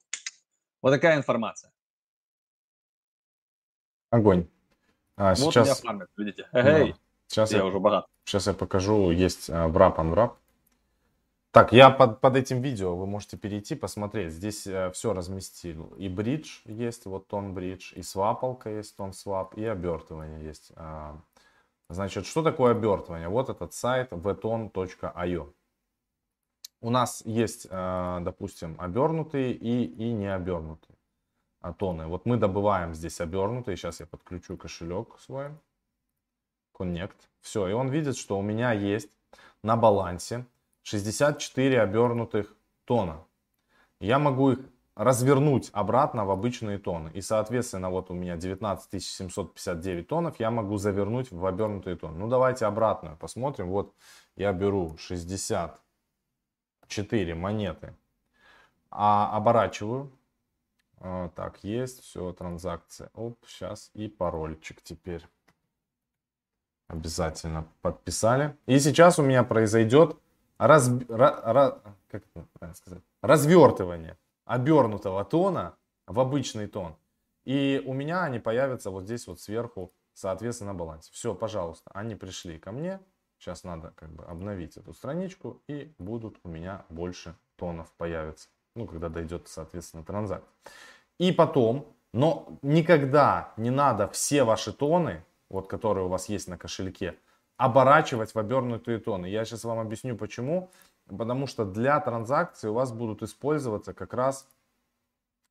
Вот 0.88 0.93
такая 0.93 1.17
информация. 1.17 1.69
Огонь. 4.10 4.47
А, 5.17 5.36
вот 5.36 5.52
сейчас... 5.52 5.65
меня 5.65 5.76
фармят, 5.76 6.10
видите. 6.15 6.47
Эй, 6.54 6.91
да. 6.93 6.97
Сейчас 7.28 7.52
я, 7.52 7.58
я 7.58 7.65
уже 7.65 7.78
богат. 7.78 8.06
Сейчас 8.23 8.47
я 8.47 8.54
покажу, 8.54 9.12
есть 9.12 9.50
а, 9.50 9.67
wrap 9.67 9.97
unwrap. 9.97 10.36
Так, 11.52 11.73
я 11.73 11.89
под, 11.89 12.21
под 12.21 12.38
этим 12.38 12.62
видео, 12.62 12.95
вы 12.95 13.06
можете 13.06 13.36
перейти, 13.36 13.76
посмотреть. 13.76 14.32
Здесь 14.32 14.65
э, 14.65 14.89
все 14.91 15.12
разместил. 15.12 15.93
И 15.97 16.08
бридж 16.08 16.62
есть, 16.63 17.06
вот 17.06 17.28
тон 17.28 17.54
бридж, 17.54 17.91
и 17.93 18.02
свапалка 18.02 18.69
есть, 18.69 18.95
тон 18.95 19.12
свап, 19.12 19.58
и 19.58 19.65
обертывание 19.65 20.41
есть. 20.41 20.71
А, 20.78 21.19
значит, 21.89 22.26
что 22.26 22.43
такое 22.43 22.71
обертывание? 22.71 23.28
Вот 23.28 23.50
этот 23.50 23.73
сайт 23.73 24.13
vton.io 24.13 25.54
у 26.82 26.90
нас 26.90 27.24
есть, 27.26 27.68
э, 27.70 28.20
допустим, 28.22 28.76
обернутые 28.80 29.54
и, 29.54 29.84
и 29.86 30.12
не 30.12 30.34
обернутые 30.34 30.98
тоны. 31.78 32.08
Вот 32.08 32.26
мы 32.26 32.38
добываем 32.38 32.94
здесь 32.94 33.20
обернутые. 33.20 33.78
Сейчас 33.78 34.00
я 34.00 34.06
подключу 34.06 34.58
кошелек 34.58 35.20
свой. 35.20 35.50
Connect. 36.78 37.16
Все, 37.42 37.68
и 37.68 37.74
он 37.74 37.90
видит, 37.90 38.18
что 38.18 38.38
у 38.38 38.42
меня 38.42 38.72
есть 38.72 39.10
на 39.63 39.76
балансе 39.76 40.46
64 40.84 41.82
обернутых 41.82 42.56
тона. 42.86 43.24
Я 44.00 44.20
могу 44.20 44.52
их 44.52 44.60
развернуть 44.96 45.70
обратно 45.74 46.26
в 46.26 46.32
обычные 46.32 46.78
тоны. 46.78 47.10
И, 47.13 47.22
соответственно, 47.22 47.90
вот 47.90 48.10
у 48.10 48.13
меня 48.13 48.36
19 48.36 49.04
759 49.04 50.08
тонов, 50.08 50.40
я 50.40 50.52
могу 50.52 50.78
завернуть 50.78 51.32
в 51.32 51.46
обернутые 51.46 51.96
тоны. 51.96 52.18
Ну, 52.18 52.28
давайте 52.28 52.66
обратную 52.66 53.18
посмотрим. 53.18 53.70
Вот 53.70 53.94
я 54.36 54.54
беру 54.54 54.96
60 54.98 55.80
4 56.88 57.36
монеты. 57.36 57.95
А 58.89 59.36
оборачиваю. 59.36 60.12
А, 61.00 61.30
так, 61.30 61.63
есть, 61.63 62.02
все, 62.02 62.32
транзакция. 62.34 63.10
Оп, 63.13 63.38
сейчас 63.45 63.91
и 63.93 64.08
парольчик 64.08 64.82
теперь. 64.82 65.26
Обязательно 66.88 67.67
подписали. 67.82 68.58
И 68.65 68.80
сейчас 68.80 69.19
у 69.19 69.23
меня 69.23 69.43
произойдет 69.43 70.17
раз, 70.58 70.89
ra, 70.89 71.43
ra, 71.45 71.95
как 72.10 72.23
сказать? 72.76 73.04
развертывание 73.21 74.17
обернутого 74.45 75.26
тона 75.26 75.76
в 76.06 76.19
обычный 76.19 76.67
тон. 76.67 76.95
И 77.43 77.84
у 77.86 77.93
меня 77.93 78.23
они 78.23 78.39
появятся 78.39 78.89
вот 78.89 79.04
здесь 79.04 79.28
вот 79.28 79.39
сверху, 79.39 79.93
соответственно, 80.13 80.73
на 80.73 80.80
балансе. 80.80 81.12
Все, 81.13 81.36
пожалуйста, 81.36 81.91
они 81.93 82.15
пришли 82.15 82.58
ко 82.58 82.71
мне. 82.71 83.00
Сейчас 83.39 83.63
надо 83.63 83.93
как 83.95 84.10
бы 84.10 84.23
обновить 84.26 84.78
эту 84.78 84.93
страничку 84.93 85.62
и 85.67 85.93
будут 86.00 86.39
у 86.43 86.50
меня 86.50 86.86
больше 86.89 87.36
тонов 87.56 87.91
появится. 87.97 88.50
Ну, 88.76 88.86
когда 88.88 89.10
дойдет, 89.10 89.47
соответственно, 89.47 90.04
транзакция. 90.04 90.52
И 91.19 91.32
потом, 91.32 91.95
но 92.13 92.58
никогда 92.62 93.54
не 93.58 93.69
надо 93.69 94.08
все 94.08 94.43
ваши 94.43 94.71
тоны, 94.71 95.23
вот 95.50 95.67
которые 95.67 96.06
у 96.06 96.10
вас 96.10 96.30
есть 96.30 96.47
на 96.47 96.58
кошельке, 96.58 97.15
оборачивать 97.58 98.36
в 98.36 98.39
обернутые 98.39 99.00
тоны. 99.00 99.28
Я 99.28 99.45
сейчас 99.45 99.63
вам 99.63 99.80
объясню 99.80 100.15
почему. 100.15 100.69
Потому 101.08 101.47
что 101.47 101.65
для 101.65 102.00
транзакции 102.00 102.67
у 102.67 102.73
вас 102.73 102.91
будут 102.91 103.23
использоваться 103.23 103.93
как 103.93 104.13
раз 104.13 104.47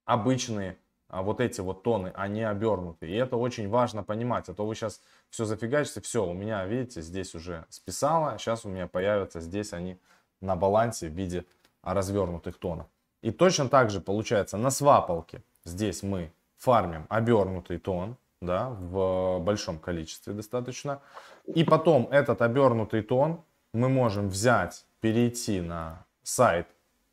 обычные 0.05 0.77
а 1.09 1.23
вот 1.23 1.40
эти 1.40 1.61
вот 1.61 1.83
тоны, 1.83 2.12
они 2.14 2.42
обернуты. 2.42 3.09
И 3.09 3.14
это 3.14 3.37
очень 3.37 3.69
важно 3.69 4.03
понимать, 4.03 4.49
а 4.49 4.55
то 4.55 4.66
вы 4.66 4.75
сейчас 4.75 5.01
все 5.31 5.45
зафигачите, 5.45 6.01
все, 6.01 6.27
у 6.27 6.33
меня, 6.33 6.64
видите, 6.66 7.01
здесь 7.01 7.35
уже 7.35 7.64
списало, 7.69 8.38
сейчас 8.38 8.64
у 8.64 8.69
меня 8.69 8.87
появятся 8.87 9.40
здесь 9.40 9.73
они 9.73 9.99
на 10.40 10.57
балансе 10.57 11.09
в 11.09 11.12
виде 11.12 11.45
развернутых 11.83 12.59
тонов. 12.59 12.87
И 13.23 13.31
точно 13.31 13.69
так 13.69 13.90
же 13.90 14.01
получается 14.01 14.57
на 14.57 14.71
свапалке, 14.71 15.42
здесь 15.64 16.03
мы 16.03 16.33
фармим 16.59 17.07
обернутый 17.09 17.79
тон, 17.79 18.16
да, 18.40 18.71
в 18.71 19.38
большом 19.40 19.79
количестве 19.79 20.33
достаточно. 20.33 21.01
И 21.47 21.64
потом 21.64 22.09
этот 22.11 22.42
обернутый 22.42 23.03
тон 23.03 23.40
мы 23.73 23.88
можем 23.88 24.29
взять, 24.29 24.85
перейти 25.01 25.61
на 25.61 26.05
сайт 26.23 26.66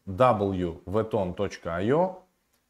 wvton.io 0.08 0.84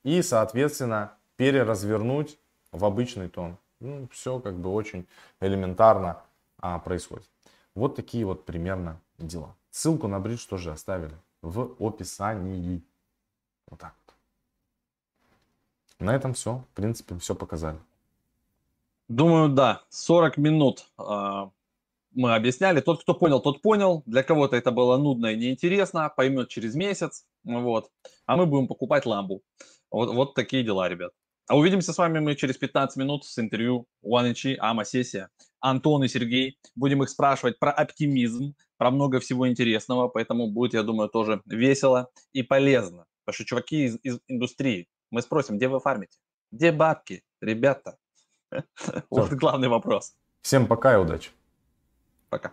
и, 0.04 0.22
соответственно, 0.22 1.14
переразвернуть 1.36 2.38
в 2.72 2.86
обычный 2.86 3.30
тон. 3.30 3.58
Ну, 3.80 4.08
все 4.12 4.40
как 4.40 4.56
бы 4.58 4.72
очень 4.72 5.08
элементарно 5.42 6.22
а, 6.60 6.80
происходит. 6.80 7.28
Вот 7.76 7.96
такие 7.96 8.26
вот 8.26 8.46
примерно 8.46 9.00
дела. 9.18 9.56
Ссылку 9.72 10.08
на 10.08 10.20
бридж 10.20 10.46
тоже 10.48 10.72
оставили 10.72 11.16
в 11.42 11.76
описании. 11.86 12.82
Вот 13.70 13.80
так 13.80 13.96
вот. 14.06 14.16
На 16.00 16.16
этом 16.16 16.34
все. 16.34 16.64
В 16.72 16.76
принципе, 16.76 17.18
все 17.18 17.36
показали. 17.36 17.80
Думаю, 19.08 19.50
да. 19.50 19.82
40 19.90 20.38
минут 20.38 20.86
э, 20.98 21.50
мы 22.14 22.36
объясняли. 22.36 22.82
Тот, 22.82 23.02
кто 23.02 23.14
понял, 23.14 23.42
тот 23.42 23.62
понял. 23.62 24.04
Для 24.06 24.24
кого-то 24.24 24.56
это 24.56 24.72
было 24.72 24.98
нудно 24.98 25.28
и 25.28 25.38
неинтересно. 25.38 26.10
Поймет 26.16 26.50
через 26.50 26.76
месяц. 26.76 27.26
Вот. 27.44 27.92
А 28.26 28.38
мы 28.38 28.46
будем 28.46 28.68
покупать 28.68 29.06
ламбу. 29.06 29.42
Вот, 29.94 30.10
вот 30.10 30.34
такие 30.34 30.64
дела, 30.64 30.90
ребят. 30.90 31.12
А 31.48 31.56
увидимся 31.56 31.94
с 31.94 31.98
вами 31.98 32.20
мы 32.20 32.36
через 32.36 32.58
15 32.58 32.98
минут 32.98 33.26
с 33.26 33.38
интервью 33.38 33.86
OneHI, 34.04 34.56
АМА 34.60 34.86
сессия. 34.86 35.30
Антон 35.60 36.04
и 36.04 36.08
Сергей. 36.08 36.58
Будем 36.76 37.04
их 37.04 37.10
спрашивать 37.10 37.60
про 37.60 37.72
оптимизм, 37.72 38.56
про 38.78 38.90
много 38.90 39.20
всего 39.20 39.48
интересного, 39.48 40.08
поэтому 40.08 40.48
будет, 40.48 40.74
я 40.74 40.82
думаю, 40.82 41.10
тоже 41.10 41.42
весело 41.46 42.10
и 42.34 42.42
полезно. 42.42 43.06
Потому 43.24 43.36
что 43.36 43.46
чуваки 43.46 43.86
из, 43.86 44.00
из 44.02 44.20
индустрии, 44.28 44.88
мы 45.12 45.22
спросим, 45.22 45.58
где 45.58 45.68
вы 45.68 45.80
фармите? 45.80 46.18
Где 46.52 46.72
бабки, 46.72 47.24
ребята? 47.40 47.98
Вот 49.10 49.32
главный 49.34 49.68
вопрос. 49.68 50.16
Всем 50.42 50.68
пока 50.68 50.94
и 50.96 50.98
удачи. 50.98 51.30
Пока. 52.30 52.52